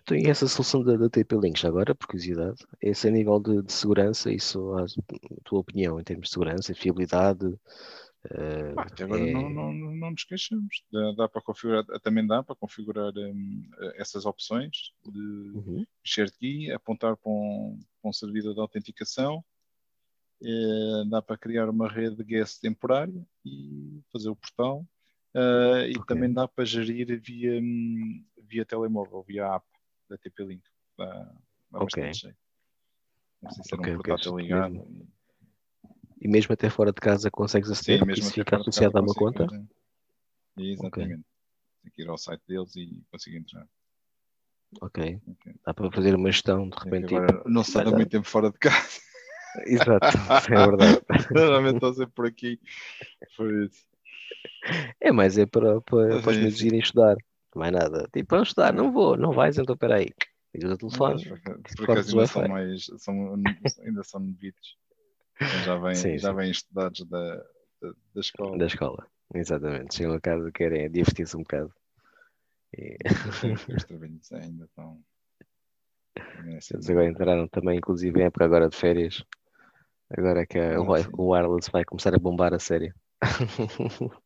Então, 0.00 0.16
e 0.16 0.28
essa 0.28 0.46
solução 0.46 0.84
da, 0.84 0.96
da 0.96 1.08
TP-Links 1.08 1.64
agora, 1.64 1.94
por 1.94 2.06
curiosidade, 2.06 2.64
esse 2.80 3.08
a 3.08 3.10
nível 3.10 3.40
de, 3.40 3.62
de 3.62 3.72
segurança, 3.72 4.30
isso 4.30 4.72
a 4.76 4.86
tua 5.42 5.60
opinião 5.60 5.98
em 5.98 6.04
termos 6.04 6.28
de 6.28 6.32
segurança, 6.32 6.74
fiabilidade, 6.74 7.58
Uh, 8.24 8.80
até 8.80 9.04
agora 9.04 9.20
é... 9.20 9.32
não, 9.32 9.48
não, 9.48 9.72
não 9.72 10.10
nos 10.10 10.24
queixamos. 10.24 10.82
Dá, 10.90 11.12
dá, 11.12 11.28
para 11.28 11.42
configurar, 11.42 11.84
também 12.02 12.26
dá 12.26 12.42
para 12.42 12.56
configurar 12.56 13.12
um, 13.16 13.70
essas 13.94 14.26
opções 14.26 14.92
de 15.04 15.20
uhum. 15.20 15.86
share 16.04 16.30
key, 16.32 16.72
apontar 16.72 17.16
para 17.16 17.30
um, 17.30 17.78
para 18.02 18.08
um 18.08 18.12
servidor 18.12 18.54
de 18.54 18.60
autenticação 18.60 19.44
É, 20.42 21.04
dá 21.08 21.22
para 21.22 21.38
criar 21.38 21.68
uma 21.68 21.88
rede 21.88 22.16
de 22.16 22.24
guest 22.24 22.60
temporária 22.60 23.26
e 23.44 24.02
fazer 24.12 24.28
o 24.28 24.36
portal. 24.36 24.84
Uh, 25.34 25.86
e 25.86 25.90
okay. 25.98 26.02
também 26.06 26.32
dá 26.32 26.48
para 26.48 26.64
gerir 26.64 27.20
via, 27.20 27.60
via 28.42 28.64
telemóvel, 28.64 29.22
via 29.22 29.54
app 29.54 29.66
da 30.08 30.16
TP-Link. 30.16 30.62
Dá, 30.96 31.34
dá 31.70 31.78
ok. 31.78 32.04
Não 33.42 33.50
sei 33.50 33.64
se 33.64 33.74
okay, 33.74 33.94
um 33.94 33.96
portátil 33.98 34.38
ligado. 34.38 34.72
Mesmo. 34.72 35.15
E 36.20 36.28
mesmo 36.28 36.52
até 36.52 36.70
fora 36.70 36.92
de 36.92 37.00
casa 37.00 37.30
consegues 37.30 37.70
aceder, 37.70 38.00
Sim, 38.00 38.06
mesmo 38.06 38.30
fica 38.30 38.56
associado 38.56 38.98
a 38.98 39.02
uma 39.02 39.14
conta? 39.14 39.46
Fazer. 39.46 39.66
Exatamente. 40.58 41.12
Okay. 41.12 41.24
Tem 41.82 41.92
que 41.92 42.02
ir 42.02 42.08
ao 42.08 42.18
site 42.18 42.42
deles 42.48 42.74
e 42.76 43.02
conseguir 43.10 43.36
entrar. 43.36 43.66
Ok. 44.80 45.20
okay. 45.26 45.54
Dá 45.64 45.74
para 45.74 45.90
fazer 45.90 46.14
uma 46.14 46.30
gestão 46.30 46.68
de 46.68 46.76
repente. 46.76 47.14
Agora, 47.14 47.42
não 47.46 47.62
se 47.62 47.74
dá 47.74 47.90
muito 47.90 48.08
tempo 48.08 48.26
fora 48.26 48.50
de 48.50 48.58
casa. 48.58 49.00
Exato, 49.64 50.06
é 50.52 50.66
verdade. 50.66 51.00
Normalmente 51.32 51.76
estou 51.76 51.94
sempre 51.94 52.12
por 52.14 52.26
aqui. 52.26 52.60
Por 53.36 53.62
isso. 53.62 53.86
É, 55.00 55.12
mas 55.12 55.38
é 55.38 55.46
para, 55.46 55.80
para, 55.80 56.20
para 56.20 56.30
os 56.30 56.36
meus 56.36 56.60
irem 56.60 56.80
estudar. 56.80 57.16
Não 57.54 57.64
é 57.64 57.70
nada. 57.70 58.08
Tipo, 58.12 58.34
vamos 58.34 58.48
estudar, 58.48 58.72
não 58.72 58.92
vou, 58.92 59.16
não 59.16 59.32
vais, 59.32 59.56
então 59.56 59.76
peraí. 59.76 60.10
Ligas 60.54 60.72
o 60.72 60.76
telefone. 60.76 61.24
Por 61.76 61.90
acaso 61.90 62.10
ainda 62.10 62.26
são 62.26 62.48
mais, 62.48 62.86
são, 62.98 63.34
ainda 63.82 64.04
são 64.04 64.20
novitos. 64.20 64.76
Então 65.36 65.62
já 65.64 65.78
vêm, 65.78 65.94
sim, 65.94 66.18
já 66.18 66.32
vêm 66.32 66.50
estudados 66.50 67.04
da, 67.06 67.36
da, 67.80 67.92
da, 68.14 68.20
escola. 68.20 68.58
Da 68.58 68.66
escola, 68.66 69.06
exatamente. 69.34 69.94
Chegam 69.94 70.14
a 70.14 70.20
casa, 70.20 70.50
querem 70.50 70.90
divertir-se 70.90 71.36
um 71.36 71.40
bocado. 71.40 71.72
E... 72.76 72.96
Os 73.76 73.84
trabalhos 73.84 74.32
ainda 74.32 74.64
estão. 74.64 75.02
Eles 76.46 76.90
agora 76.90 77.08
entraram 77.08 77.48
também, 77.48 77.78
inclusive, 77.78 78.20
em 78.20 78.24
época 78.24 78.44
agora 78.44 78.68
de 78.68 78.76
férias. 78.76 79.24
Agora 80.10 80.42
é 80.42 80.46
que 80.46 80.58
a, 80.58 80.80
o, 80.80 81.32
wireless 81.32 81.70
vai 81.70 81.84
começar 81.84 82.14
a 82.14 82.18
bombar 82.18 82.54
a 82.54 82.58
sério. 82.58 82.94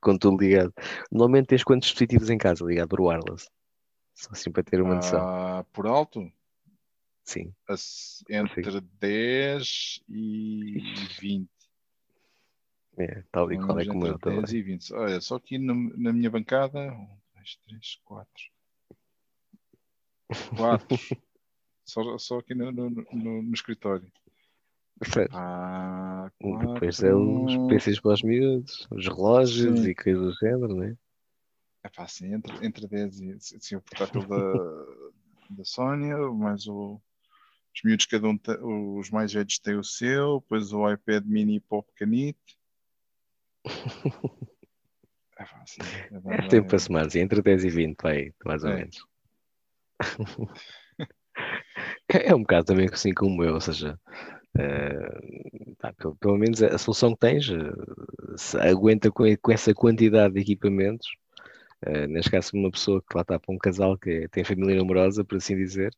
Com 0.00 0.16
tudo 0.16 0.42
ligado. 0.42 0.72
Normalmente 1.10 1.48
tens 1.48 1.64
quantos 1.64 1.88
dispositivos 1.88 2.30
em 2.30 2.38
casa 2.38 2.64
ligado 2.64 2.88
por 2.88 3.00
wireless? 3.00 3.48
Só 4.14 4.30
assim 4.32 4.50
para 4.50 4.62
ter 4.62 4.80
uma 4.80 4.96
noção. 4.96 5.20
Ah, 5.20 5.64
por 5.72 5.86
alto? 5.86 6.30
Sim. 7.24 7.54
Entre 8.28 8.72
Sim. 8.80 8.88
10 8.98 10.00
e 10.08 10.80
20. 11.20 11.48
É, 12.98 13.22
tal 13.30 13.52
e 13.52 13.56
qual 13.58 13.78
é 13.78 13.86
como 13.86 14.06
eu 14.06 14.18
10 14.18 14.52
e 14.52 14.62
20. 14.62 14.92
Olha, 14.94 15.20
só 15.20 15.36
aqui 15.36 15.58
no, 15.58 15.74
na 15.96 16.12
minha 16.12 16.30
bancada. 16.30 16.92
1, 16.92 17.08
2, 17.34 17.56
3, 17.66 18.00
4. 18.04 18.30
4. 20.56 20.98
só, 21.84 22.18
só 22.18 22.38
aqui 22.38 22.54
no, 22.54 22.70
no, 22.72 22.90
no, 22.90 23.42
no 23.42 23.54
escritório. 23.54 24.10
Perfeito. 24.98 25.34
Ah, 25.34 26.30
Depois 26.38 27.02
é 27.02 27.14
os 27.14 27.56
PCs 27.68 28.00
para 28.00 28.12
os 28.12 28.22
miúdos, 28.22 28.86
os 28.90 29.06
relógios 29.06 29.80
Sim. 29.80 29.88
e 29.88 29.94
coisas 29.94 30.22
do 30.22 30.32
género, 30.38 30.76
não 30.76 30.84
é? 30.84 30.96
É 31.82 31.88
pá, 31.88 32.02
assim, 32.04 32.34
entre, 32.34 32.66
entre 32.66 32.86
10 32.86 33.20
e 33.20 33.32
assim, 33.32 33.76
o 33.76 33.80
portátil 33.80 34.26
da, 34.26 34.52
da 35.48 35.64
Sónia, 35.64 36.18
mais 36.32 36.66
o, 36.66 37.00
os 37.74 37.82
miúdos, 37.84 38.06
cada 38.06 38.28
um, 38.28 38.38
os 38.98 39.10
mais 39.10 39.32
velhos 39.32 39.58
têm 39.58 39.76
o 39.76 39.84
seu, 39.84 40.40
depois 40.40 40.72
o 40.72 40.90
iPad 40.90 41.24
mini 41.24 41.60
para 41.60 41.78
o 41.78 41.82
pequenito. 41.82 42.38
é 45.38 45.42
assim, 45.62 45.80
é, 46.30 46.36
é 46.36 46.48
tempo 46.48 46.68
para 46.68 46.78
somar, 46.78 47.06
assim, 47.06 47.20
entre 47.20 47.42
10 47.42 47.64
e 47.64 47.70
20, 47.70 48.02
vai, 48.02 48.32
mais 48.44 48.64
ou 48.64 48.70
é. 48.70 48.76
menos. 48.76 48.96
é 52.08 52.34
um 52.34 52.40
bocado 52.40 52.66
também 52.66 52.88
assim 52.90 53.12
como 53.12 53.44
eu, 53.44 53.54
ou 53.54 53.60
seja, 53.60 53.98
Uh, 54.58 55.76
pá, 55.78 55.92
pelo, 55.92 56.16
pelo, 56.16 56.36
menos 56.36 56.60
a 56.60 56.76
solução 56.76 57.12
que 57.12 57.20
tens 57.20 57.48
uh, 57.48 58.58
aguenta 58.60 59.08
com, 59.10 59.24
com, 59.40 59.52
essa 59.52 59.72
quantidade 59.72 60.34
de 60.34 60.40
equipamentos. 60.40 61.06
Uh, 61.86 62.08
neste 62.08 62.32
caso, 62.32 62.50
uma 62.54 62.70
pessoa 62.70 63.00
que 63.00 63.16
lá 63.16 63.22
está 63.22 63.38
para 63.38 63.54
um 63.54 63.58
casal 63.58 63.96
que 63.96 64.28
tem 64.28 64.42
família 64.42 64.76
numerosa, 64.76 65.24
por 65.24 65.36
assim 65.36 65.56
dizer, 65.56 65.94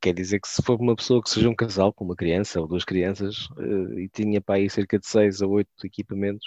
quer 0.00 0.14
dizer 0.14 0.40
que 0.40 0.48
se 0.48 0.62
for 0.62 0.80
uma 0.80 0.96
pessoa 0.96 1.22
que 1.22 1.30
seja 1.30 1.48
um 1.48 1.54
casal 1.54 1.92
com 1.92 2.04
uma 2.04 2.16
criança 2.16 2.60
ou 2.60 2.66
duas 2.66 2.84
crianças 2.84 3.48
e 3.96 4.08
tinha 4.08 4.40
para 4.40 4.56
aí 4.56 4.68
cerca 4.68 4.98
de 4.98 5.06
seis 5.06 5.42
a 5.42 5.46
oito 5.46 5.70
equipamentos, 5.84 6.46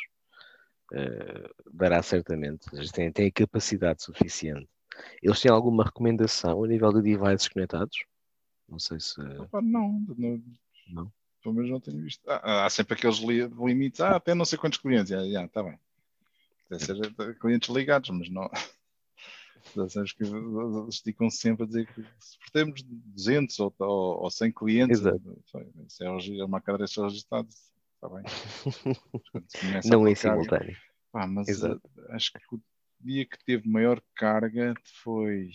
dará 1.74 2.02
certamente. 2.02 2.66
Tem, 2.92 3.12
tem 3.12 3.28
a 3.28 3.32
capacidade 3.32 4.04
suficiente. 4.04 4.68
Eles 5.22 5.42
têm 5.42 5.52
alguma 5.52 5.84
recomendação 5.84 6.64
a 6.64 6.68
nível 6.68 6.92
de 6.94 7.02
devices 7.02 7.48
conectados? 7.48 8.06
Não 8.68 8.80
sei 8.80 9.00
se. 9.00 9.22
Opa, 9.22 9.62
não, 9.62 10.04
não, 10.18 10.42
não. 10.88 11.14
Pelo 11.42 11.56
menos 11.56 11.70
não 11.70 11.80
tenho 11.80 12.02
visto. 12.02 12.22
Ah, 12.28 12.66
há 12.66 12.70
sempre 12.70 12.96
aqueles 12.96 13.18
limites. 13.20 14.02
Ah, 14.02 14.16
até 14.16 14.34
não 14.34 14.46
sei 14.46 14.58
quantos 14.58 14.80
clientes. 14.80 15.10
Já, 15.10 15.24
já 15.28 15.46
está 15.46 15.62
bem. 15.62 15.78
Deve 16.70 16.84
ser 16.84 16.98
eh, 16.98 17.34
clientes 17.40 17.70
ligados, 17.70 18.10
mas 18.10 18.30
não. 18.30 18.50
Sabes 19.90 20.14
que 20.14 20.24
esticam 20.90 21.30
sempre 21.30 21.64
a 21.64 21.68
dizer 21.68 21.88
que 21.88 22.02
se 22.20 22.38
temos 22.52 22.82
200 22.84 23.60
ou, 23.60 23.74
ou, 23.80 24.24
ou 24.24 24.30
100 24.30 24.52
clientes, 24.52 25.00
isso 25.88 26.04
é, 26.04 26.40
é 26.40 26.46
uma 26.46 26.62
cadeira 26.62 26.86
registrada. 26.86 27.48
Está 27.96 28.10
bem. 28.10 28.24
não 29.90 30.08
é 30.08 30.16
simultâneo. 30.16 30.78
Ah, 31.14 31.28
mas 31.28 31.48
Exato. 31.48 31.82
Eh, 31.98 32.16
acho 32.16 32.32
que 32.34 32.40
o 32.56 32.62
dia 33.00 33.26
que 33.26 33.44
teve 33.46 33.68
maior 33.68 34.02
carga 34.16 34.74
foi, 34.84 35.52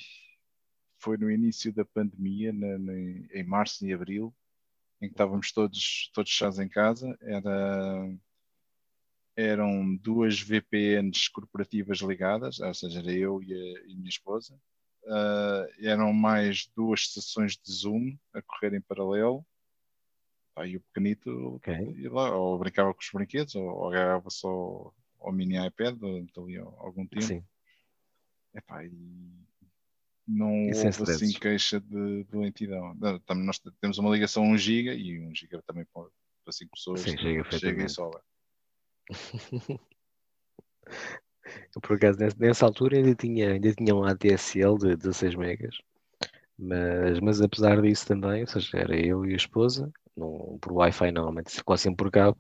foi 0.99 1.17
no 1.19 1.31
início 1.31 1.73
da 1.73 1.85
pandemia, 1.85 2.53
na, 2.53 2.79
na, 2.79 2.93
em 2.95 3.45
março 3.45 3.87
e 3.87 3.93
abril, 3.93 4.35
em 5.01 5.09
que 5.09 5.15
estávamos 5.15 5.53
todos, 5.53 6.11
todos 6.15 6.31
fechados 6.31 6.59
em 6.59 6.69
casa, 6.69 7.17
era, 7.21 8.11
eram 9.37 9.97
duas 9.97 10.41
VPNs 10.41 11.31
corporativas 11.31 11.99
ligadas, 11.99 12.61
ou 12.61 12.75
seja, 12.75 13.01
era 13.01 13.13
eu 13.13 13.43
e 13.43 13.53
a, 13.53 13.83
e 13.87 13.95
minha 13.95 14.09
esposa. 14.09 14.55
Uh, 15.03 15.67
eram 15.81 16.13
mais 16.13 16.71
duas 16.77 17.09
sessões 17.13 17.57
de 17.57 17.73
Zoom 17.73 18.17
a 18.35 18.43
correr 18.43 18.75
em 18.75 18.81
paralelo. 18.81 19.45
Aí 20.55 20.77
o 20.77 20.81
pequenito 20.81 21.31
okay. 21.55 21.95
ia 21.97 22.13
lá, 22.13 22.37
ou 22.37 22.59
brincava 22.59 22.93
com 22.93 23.01
os 23.01 23.11
brinquedos, 23.13 23.55
ou, 23.55 23.65
ou 23.65 23.89
agarrava 23.89 24.29
só 24.29 24.93
ao 25.21 25.33
mini 25.33 25.57
iPad 25.67 25.97
durante 25.97 26.39
ali 26.39 26.59
algum 26.59 27.07
tempo. 27.07 27.23
Sim. 27.23 27.43
Epá, 28.55 28.85
e 28.85 28.91
não 30.27 30.69
e 30.69 30.75
houve 30.75 30.89
assim 30.89 31.33
queixa 31.33 31.81
de, 31.81 32.25
de 32.25 32.37
lentidão. 32.37 32.97
Também 33.27 33.45
nós 33.45 33.61
temos 33.81 33.99
uma 33.99 34.11
ligação 34.11 34.45
1 34.45 34.59
GB 34.59 34.95
e 34.97 35.21
1 35.21 35.35
GB 35.35 35.63
também 35.63 35.85
para 35.93 36.53
5 36.53 36.71
pessoas 36.71 37.01
Sim, 37.01 37.17
chega, 37.17 37.59
chega 37.59 37.85
e 37.85 37.89
sobra. 37.89 38.23
Eu, 41.75 41.81
por 41.81 41.97
acaso, 41.97 42.19
nessa 42.39 42.67
altura 42.67 42.97
ainda 42.97 43.15
tinha, 43.15 43.53
ainda 43.53 43.73
tinha 43.75 43.95
um 43.95 44.05
ADSL 44.05 44.79
de 44.79 44.97
16 44.97 45.35
megas, 45.35 45.77
mas, 46.59 47.21
mas 47.21 47.41
apesar 47.41 47.81
disso 47.83 48.07
também, 48.07 48.43
ou 48.43 48.47
seja, 48.47 48.79
era 48.79 48.97
eu 48.97 49.25
e 49.25 49.33
a 49.33 49.37
esposa, 49.37 49.93
não, 50.17 50.59
por 50.61 50.73
Wi-Fi 50.73 51.11
normalmente, 51.13 51.63
quase 51.65 51.85
sempre 51.85 52.05
por 52.05 52.11
cabo, 52.11 52.39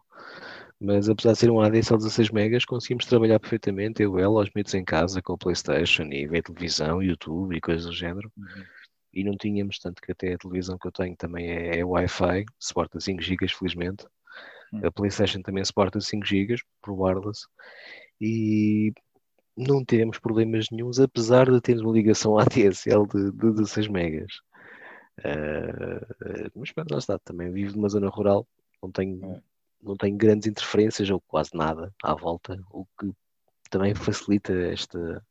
mas 0.80 1.09
apesar 1.09 1.33
de 1.33 1.38
ser 1.38 1.50
um 1.50 1.61
ADSL 1.61 1.98
16 1.98 2.30
megas, 2.30 2.64
conseguimos 2.64 3.04
trabalhar 3.04 3.38
perfeitamente, 3.38 4.02
eu 4.02 4.18
e 4.18 4.22
ela, 4.22 4.40
aos 4.40 4.50
miúdos 4.54 4.74
em 4.74 4.85
casa, 4.85 5.20
com 5.20 5.35
o 5.35 5.38
Playstation 5.38 6.04
e 6.04 6.26
ver 6.26 6.42
televisão, 6.42 7.02
YouTube 7.02 7.54
e 7.54 7.61
coisas 7.61 7.85
do 7.85 7.92
género. 7.92 8.33
Uhum. 8.37 8.64
E 9.12 9.24
não 9.24 9.37
tínhamos, 9.37 9.78
tanto 9.78 10.00
que 10.00 10.12
até 10.12 10.33
a 10.33 10.38
televisão 10.38 10.78
que 10.78 10.87
eu 10.87 10.92
tenho 10.92 11.16
também 11.16 11.50
é, 11.50 11.80
é 11.80 11.85
Wi-Fi, 11.85 12.46
suporta 12.59 13.00
5 13.00 13.20
GB, 13.20 13.48
felizmente. 13.48 14.06
A 14.85 14.90
Playstation 14.90 15.42
também 15.42 15.64
suporta 15.64 16.00
5 16.00 16.24
GB 16.24 16.56
por 16.83 16.92
wireless. 16.92 17.46
E 18.20 18.92
não 19.56 19.85
temos 19.85 20.18
problemas 20.18 20.66
nenhums, 20.70 20.98
apesar 20.98 21.50
de 21.50 21.61
termos 21.61 21.85
uma 21.85 21.92
ligação 21.92 22.38
ADSL 22.38 23.06
de, 23.12 23.33
de 23.33 23.52
16 23.52 23.88
megas. 23.88 24.33
Uh, 25.18 26.50
mas 26.54 26.72
pronto, 26.72 26.92
lá 26.92 26.98
está, 26.98 27.18
também 27.18 27.50
vivo 27.50 27.76
numa 27.76 27.88
zona 27.88 28.09
rural, 28.09 28.46
não 28.83 28.90
tenho 28.90 29.22
é 29.24 29.42
não 29.83 29.96
tem 29.96 30.16
grandes 30.16 30.46
interferências 30.46 31.11
ou 31.11 31.20
quase 31.20 31.50
nada 31.54 31.92
à 32.02 32.14
volta, 32.14 32.59
o 32.70 32.85
que 32.98 33.11
também 33.70 33.94
facilita 33.94 34.52
esta, 34.52 35.24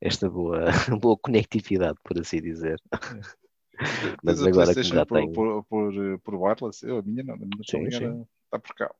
esta 0.00 0.28
boa, 0.28 0.60
boa 1.00 1.16
conectividade, 1.18 1.98
por 2.02 2.18
assim 2.18 2.40
dizer. 2.40 2.80
Mas, 4.24 4.40
Mas 4.40 4.42
agora 4.42 4.74
que 4.74 4.82
já 4.82 5.06
por, 5.06 5.18
tenho... 5.18 5.32
por, 5.32 5.64
por, 5.66 5.92
por 6.24 6.34
wireless, 6.34 6.84
eu, 6.84 6.98
a 6.98 7.02
minha 7.02 7.22
não, 7.22 7.34
a 7.34 7.38
minha 7.38 8.26
está 8.48 8.58
por 8.58 8.74
cá. 8.74 8.90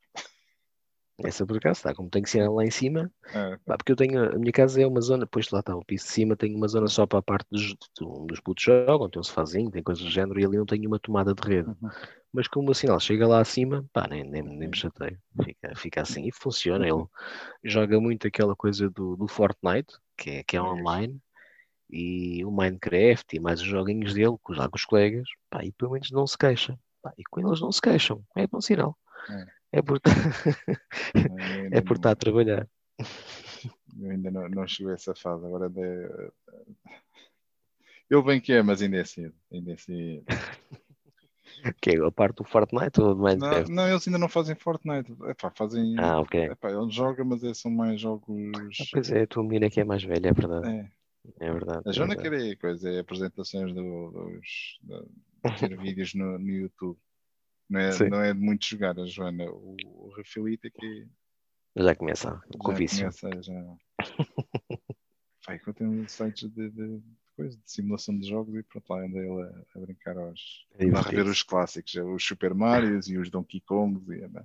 Essa 1.24 1.44
por 1.44 1.56
acaso 1.56 1.80
está, 1.80 1.92
como 1.92 2.08
tem 2.08 2.22
que 2.22 2.30
ser 2.30 2.48
lá 2.48 2.64
em 2.64 2.70
cima, 2.70 3.10
é. 3.34 3.56
Pá, 3.66 3.76
porque 3.76 3.90
eu 3.90 3.96
tenho, 3.96 4.36
a 4.36 4.38
minha 4.38 4.52
casa 4.52 4.80
é 4.80 4.86
uma 4.86 5.00
zona, 5.00 5.24
depois 5.24 5.50
lá 5.50 5.58
está 5.58 5.74
o 5.74 5.84
piso 5.84 6.04
de 6.04 6.12
cima, 6.12 6.36
tenho 6.36 6.56
uma 6.56 6.68
zona 6.68 6.86
só 6.86 7.08
para 7.08 7.18
a 7.18 7.22
parte 7.22 7.48
dos, 7.50 7.74
dos 7.98 8.38
putos 8.38 8.62
jogam, 8.62 9.10
tem 9.10 9.18
um 9.18 9.24
sofazinho, 9.24 9.68
tem 9.68 9.82
coisas 9.82 10.04
do 10.04 10.10
género, 10.10 10.38
e 10.38 10.44
ali 10.44 10.56
não 10.56 10.64
tenho 10.64 10.86
uma 10.86 11.00
tomada 11.00 11.34
de 11.34 11.42
rede. 11.42 11.68
Uhum. 11.68 11.90
Mas 12.32 12.46
como 12.46 12.70
o 12.70 12.74
sinal 12.74 13.00
chega 13.00 13.26
lá 13.26 13.40
acima, 13.40 13.84
pá, 13.92 14.06
nem, 14.08 14.22
nem, 14.22 14.42
nem 14.42 14.68
me 14.68 14.76
chateio, 14.76 15.18
fica, 15.42 15.74
fica 15.74 16.02
assim 16.02 16.28
e 16.28 16.30
funciona. 16.30 16.86
Ele 16.86 17.04
joga 17.64 18.00
muito 18.00 18.28
aquela 18.28 18.54
coisa 18.54 18.88
do, 18.88 19.16
do 19.16 19.26
Fortnite, 19.26 19.94
que 20.16 20.30
é, 20.30 20.42
que 20.44 20.56
é 20.56 20.62
online, 20.62 21.20
e 21.90 22.44
o 22.44 22.50
Minecraft 22.52 23.34
e 23.34 23.40
mais 23.40 23.60
os 23.60 23.66
joguinhos 23.66 24.14
dele, 24.14 24.36
com, 24.40 24.52
lá 24.52 24.68
com 24.68 24.76
os 24.76 24.84
colegas, 24.84 25.26
pá, 25.50 25.64
e 25.64 25.72
pelo 25.72 25.92
menos 25.92 26.12
não 26.12 26.28
se 26.28 26.38
queixa. 26.38 26.78
Pá, 27.02 27.12
e 27.18 27.24
quando 27.28 27.48
eles 27.48 27.60
não 27.60 27.72
se 27.72 27.80
queixam, 27.80 28.22
é 28.36 28.46
bom 28.46 28.60
sinal. 28.60 28.96
É. 29.30 29.46
É 29.78 29.82
por, 29.82 30.00
Eu 30.00 30.02
ainda 31.64 31.76
é 31.78 31.80
por 31.82 31.96
estar 31.96 32.10
a 32.12 32.16
trabalhar. 32.16 32.68
não- 33.94 34.06
Eu 34.06 34.10
ainda 34.12 34.30
não, 34.30 34.48
não 34.48 34.66
cheguei 34.66 34.92
a 34.92 34.94
essa 34.94 35.14
fase. 35.14 35.44
Agora 35.44 35.68
de... 35.68 35.80
Ele 38.10 38.22
bem 38.22 38.40
que 38.40 38.52
é, 38.52 38.62
mas 38.62 38.80
ainda 38.80 38.96
é 38.96 39.04
cedo. 39.04 39.34
Ainda 39.52 39.72
é 39.72 39.76
cedo. 39.76 40.24
Que 41.80 41.90
é 41.90 41.98
a 42.06 42.10
parte 42.12 42.36
do 42.36 42.44
Fortnite 42.44 43.00
ou 43.00 43.14
do 43.14 43.16
Não, 43.16 43.22
Minecraft? 43.24 43.70
não, 43.72 43.88
eles 43.88 44.06
ainda 44.06 44.18
não 44.18 44.28
fazem 44.28 44.54
Fortnite. 44.54 45.12
Epá, 45.24 45.50
fazem. 45.50 45.96
Ah, 45.98 46.20
ok. 46.20 46.44
Epá, 46.44 46.70
ele 46.70 46.88
joga, 46.90 47.24
mas 47.24 47.42
é- 47.42 47.52
são 47.54 47.70
mais 47.70 48.00
jogos. 48.00 48.52
Ah, 48.80 48.84
pois 48.92 49.10
é, 49.10 49.22
a 49.22 49.26
tua 49.26 49.42
menina 49.42 49.68
que 49.70 49.80
é 49.80 49.84
mais 49.84 50.04
velha, 50.04 50.28
é 50.28 50.32
verdade. 50.32 50.68
É. 50.68 50.90
É 51.40 51.50
verdade. 51.52 51.82
A 51.86 51.90
é 51.90 51.92
Joana 51.92 52.14
verdade. 52.14 52.36
queria 52.38 52.56
coisa, 52.58 52.90
é 52.90 53.00
apresentações 53.00 53.74
do, 53.74 54.10
dos 54.10 54.78
da- 54.82 55.04
ter 55.58 55.76
vídeos 55.78 56.14
no, 56.14 56.38
no 56.38 56.48
YouTube. 56.50 56.98
Não 57.68 57.80
é, 57.80 57.92
Sim. 57.92 58.08
não 58.08 58.22
é 58.22 58.32
de 58.32 58.40
muito 58.40 58.64
jogar 58.64 58.98
a 58.98 59.04
Joana. 59.06 59.44
O, 59.50 59.76
o 59.82 60.08
Rafaelito 60.16 60.66
é 60.66 60.70
que 60.70 61.06
Já 61.76 61.94
começa 61.94 62.40
com 62.58 62.72
já 62.72 62.78
vício. 62.78 62.98
começa 63.00 63.42
já. 63.42 63.76
Vai, 65.46 65.58
que 65.58 65.68
eu 65.68 65.74
tenho 65.74 66.08
sites 66.08 66.48
de, 66.50 66.70
de, 66.70 67.02
coisa, 67.36 67.56
de 67.56 67.70
simulação 67.70 68.18
de 68.18 68.28
jogos 68.28 68.54
e 68.54 68.62
pronto 68.62 68.90
lá 68.92 69.00
anda 69.04 69.18
ele 69.18 69.42
a, 69.42 69.64
a 69.76 69.80
brincar 69.80 70.16
aos. 70.18 70.66
É 70.78 70.88
a 70.90 71.00
rever 71.00 71.26
os 71.26 71.42
clássicos, 71.42 71.94
os 71.94 72.24
Super 72.24 72.54
Marios 72.54 73.08
e 73.08 73.16
os 73.18 73.30
Donkey 73.30 73.60
Kongs 73.60 74.06
e 74.08 74.28
né? 74.28 74.44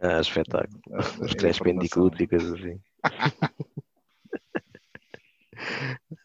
Ah, 0.00 0.20
espetáculo. 0.20 0.80
a- 0.92 0.96
a- 0.96 1.00
Os 1.00 1.34
Crash 1.34 1.56
informação. 1.56 2.02
Bandicoot 2.02 2.22
e 2.22 2.26
coisas 2.26 2.52
assim. 2.52 2.80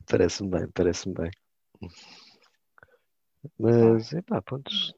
parece-me 0.07 0.49
bem, 0.49 0.67
parece-me 0.73 1.15
bem. 1.15 1.31
Mas, 3.57 4.13
epá, 4.13 4.41
pontos. 4.41 4.93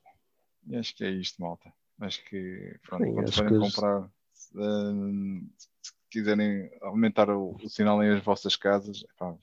E 0.68 0.76
acho 0.76 0.96
que 0.96 1.04
é 1.04 1.10
isto, 1.10 1.42
malta. 1.42 1.72
Acho 2.00 2.24
que 2.26 2.78
pronto, 2.84 3.06
Sim, 3.06 3.14
quando 3.14 3.32
forem 3.34 3.60
comprar, 3.60 4.10
hum, 4.56 5.50
se 5.58 5.68
quiserem 6.10 6.70
aumentar 6.82 7.30
o, 7.30 7.56
o 7.56 7.70
sinal 7.70 8.04
em 8.04 8.10
as 8.12 8.24
vossas 8.24 8.56
casas, 8.56 9.04
epá, 9.04 9.36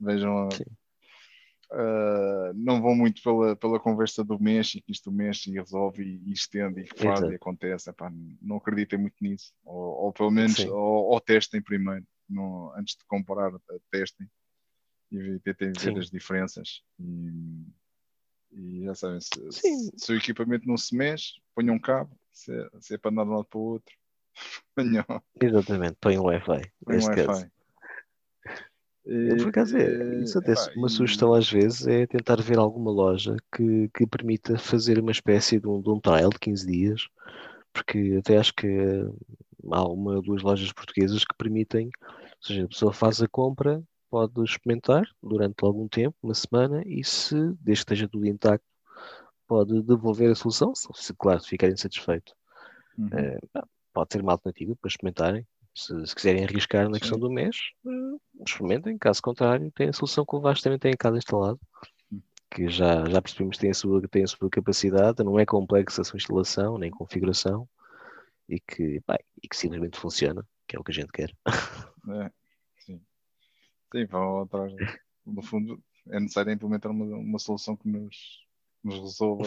vejam 0.00 0.48
a- 0.48 0.48
ah, 1.74 2.52
não 2.54 2.82
vão 2.82 2.94
muito 2.94 3.22
pela, 3.22 3.56
pela 3.56 3.80
conversa 3.80 4.22
do 4.22 4.38
mês 4.38 4.74
e 4.74 4.82
que 4.82 4.92
isto 4.92 5.10
mexe 5.10 5.50
e 5.50 5.54
resolve 5.54 6.02
e, 6.02 6.22
e 6.28 6.32
estende 6.32 6.82
e 6.82 6.86
faz 6.86 7.18
Exato. 7.20 7.32
e 7.32 7.34
acontece. 7.34 7.90
Epá, 7.90 8.12
não 8.42 8.56
acreditem 8.56 8.98
muito 8.98 9.16
nisso. 9.20 9.54
Ou, 9.64 10.04
ou 10.04 10.12
pelo 10.12 10.30
menos 10.30 10.58
ou, 10.58 11.10
ou 11.10 11.20
testem 11.20 11.62
primeiro, 11.62 12.06
não- 12.28 12.74
antes 12.76 12.96
de 12.96 13.04
comprar, 13.06 13.50
testem 13.90 14.28
e 15.10 15.38
tentem 15.40 15.72
ver 15.72 15.92
Sim. 15.92 15.98
as 15.98 16.10
diferenças. 16.10 16.82
E, 16.98 17.66
e 18.52 18.84
já 18.84 18.94
sabem, 18.94 19.20
se, 19.20 19.30
se- 19.50 19.92
se 19.96 20.12
o 20.12 20.16
equipamento 20.16 20.66
não 20.66 20.76
se 20.76 20.94
mexe, 20.94 21.34
ponham 21.54 21.74
um 21.74 21.78
cabo, 21.80 22.16
se 22.32 22.52
é, 22.52 22.68
se 22.80 22.94
é 22.94 22.98
para 22.98 23.10
andar 23.10 23.24
de 23.24 23.30
um 23.30 23.34
lado 23.34 23.46
para 23.46 23.58
o 23.58 23.62
outro, 23.62 23.94
ponham, 24.74 25.04
Exatamente, 25.40 25.96
põe 26.00 26.18
um 26.18 26.24
Wi-Fi. 26.24 26.72
Neste 26.86 27.10
um. 27.10 27.26
Wi-Fi. 27.26 27.50
Por 29.04 29.48
acaso, 29.48 29.76
é, 29.76 30.22
isso 30.22 30.38
até 30.38 30.54
uma 30.76 30.88
sugestão 30.88 31.34
às 31.34 31.50
vezes 31.50 31.86
é 31.88 32.06
tentar 32.06 32.40
ver 32.40 32.56
alguma 32.58 32.90
loja 32.92 33.36
que, 33.54 33.88
que 33.92 34.06
permita 34.06 34.56
fazer 34.56 34.98
uma 35.00 35.10
espécie 35.10 35.58
de 35.58 35.66
um, 35.66 35.82
de 35.82 35.90
um 35.90 35.98
trial 35.98 36.30
de 36.30 36.38
15 36.38 36.64
dias, 36.66 37.08
porque 37.72 38.16
até 38.20 38.38
acho 38.38 38.54
que 38.54 38.66
eh, 38.66 39.04
há 39.72 39.88
uma 39.88 40.14
ou 40.16 40.22
duas 40.22 40.42
lojas 40.42 40.72
portuguesas 40.72 41.24
que 41.24 41.34
permitem, 41.36 41.86
ou 42.02 42.28
seja, 42.40 42.64
a 42.64 42.68
pessoa 42.68 42.92
faz 42.92 43.20
a 43.20 43.26
compra, 43.26 43.82
pode 44.12 44.44
experimentar 44.44 45.08
durante 45.22 45.64
algum 45.64 45.88
tempo, 45.88 46.14
uma 46.22 46.34
semana, 46.34 46.82
e 46.84 47.02
se, 47.02 47.34
desde 47.34 47.62
que 47.62 47.72
esteja 47.94 48.06
tudo 48.06 48.26
intacto, 48.26 48.66
pode 49.48 49.82
devolver 49.82 50.30
a 50.30 50.34
solução, 50.34 50.74
se, 50.74 51.14
claro, 51.14 51.40
se 51.40 51.48
ficarem 51.48 51.78
satisfeitos. 51.78 52.34
Uhum. 52.98 53.08
Pá, 53.50 53.66
pode 53.90 54.12
ser 54.12 54.20
uma 54.20 54.32
alternativa 54.32 54.76
para 54.76 54.88
experimentarem. 54.90 55.46
Se, 55.74 56.06
se 56.06 56.14
quiserem 56.14 56.44
arriscar 56.44 56.90
na 56.90 56.98
questão 56.98 57.16
Sim. 57.16 57.22
do 57.22 57.30
mês, 57.30 57.56
eh, 57.86 58.42
experimentem. 58.46 58.98
Caso 58.98 59.22
contrário, 59.22 59.72
tem 59.74 59.88
a 59.88 59.92
solução 59.94 60.26
que 60.26 60.36
o 60.36 60.40
Vasco 60.40 60.62
também 60.62 60.78
tem 60.78 60.92
em 60.92 60.96
casa 60.96 61.16
instalado, 61.16 61.58
Hum. 62.12 62.20
que 62.50 62.68
já, 62.68 63.06
já 63.08 63.22
percebemos 63.22 63.56
que 63.56 63.62
tem 63.62 63.70
a, 63.70 63.74
sua, 63.74 64.02
tem 64.08 64.24
a 64.24 64.26
sua 64.26 64.50
capacidade, 64.50 65.24
não 65.24 65.38
é 65.38 65.46
complexa 65.46 66.02
a 66.02 66.04
sua 66.04 66.18
instalação 66.18 66.76
nem 66.76 66.90
configuração 66.90 67.66
e 68.46 68.60
que, 68.60 69.00
pá, 69.06 69.18
e 69.42 69.48
que 69.48 69.56
simplesmente 69.56 69.98
funciona, 69.98 70.46
que 70.68 70.76
é 70.76 70.78
o 70.78 70.84
que 70.84 70.90
a 70.90 70.94
gente 70.94 71.10
quer. 71.10 71.32
É. 72.10 72.41
Sim, 73.92 74.06
vão 74.06 74.42
atrás. 74.42 74.72
No 75.26 75.42
fundo, 75.42 75.82
é 76.08 76.18
necessário 76.18 76.52
implementar 76.52 76.90
uma, 76.90 77.04
uma 77.04 77.38
solução 77.38 77.76
que 77.76 77.88
nos, 77.88 78.16
nos 78.82 78.98
resolva 78.98 79.44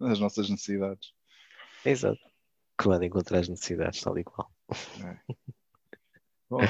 as 0.00 0.18
nossas 0.18 0.48
necessidades. 0.48 1.12
Exato. 1.84 2.20
Que 2.80 2.98
de 2.98 3.06
encontrar 3.06 3.38
as 3.40 3.48
necessidades, 3.48 4.00
tal 4.00 4.18
e 4.18 4.24
qual. 4.24 4.50
Bom, 6.50 6.60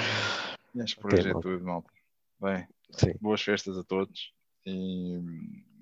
e 0.75 0.81
acho 0.83 0.97
que 0.97 1.03
por 1.03 1.15
hoje 1.15 1.29
é 1.31 1.33
tudo, 1.33 1.65
malta. 1.65 1.91
Bem, 2.41 2.69
Sim. 2.91 3.15
boas 3.21 3.41
festas 3.41 3.79
a 3.79 3.85
todos 3.85 4.35
e 4.67 5.21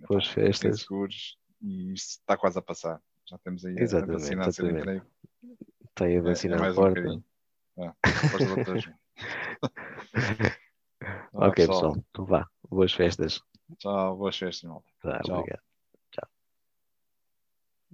Boas 0.09 0.27
festas. 0.29 0.83
seguros 0.83 1.39
e 1.63 1.93
isto 1.93 2.11
está 2.21 2.37
quase 2.37 2.59
a 2.59 2.63
passar. 2.63 3.03
Já 3.29 3.39
temos 3.39 3.65
aí 3.65 3.75
a- 3.77 3.81
a 3.81 3.83
Exatamente, 3.83 4.21
vacina 4.21 4.47
a 4.47 4.53
ser 4.53 4.63
exatamente. 4.67 4.81
entregue. 4.81 5.07
Tem 5.95 6.17
a 6.17 6.19
É, 6.19 6.23
vacina 6.23 6.55
é 6.55 6.57
à 6.57 6.61
mais 6.61 6.73
um 6.73 6.77
porta. 6.77 7.01
bocadinho. 7.01 7.25
Ah, 7.79 7.95
força 8.31 8.47
de 8.47 8.53
outras. 8.53 8.85
Ok, 11.41 11.55
pessoal. 11.55 11.97
Então 12.11 12.25
vá. 12.25 12.47
Boas 12.69 12.93
festas. 12.93 13.41
Tchau, 13.79 14.17
boas 14.17 14.37
festas, 14.37 14.69
malta. 14.71 14.89
Tá, 15.03 15.21
Tchau. 15.25 15.39
obrigado. 15.39 15.70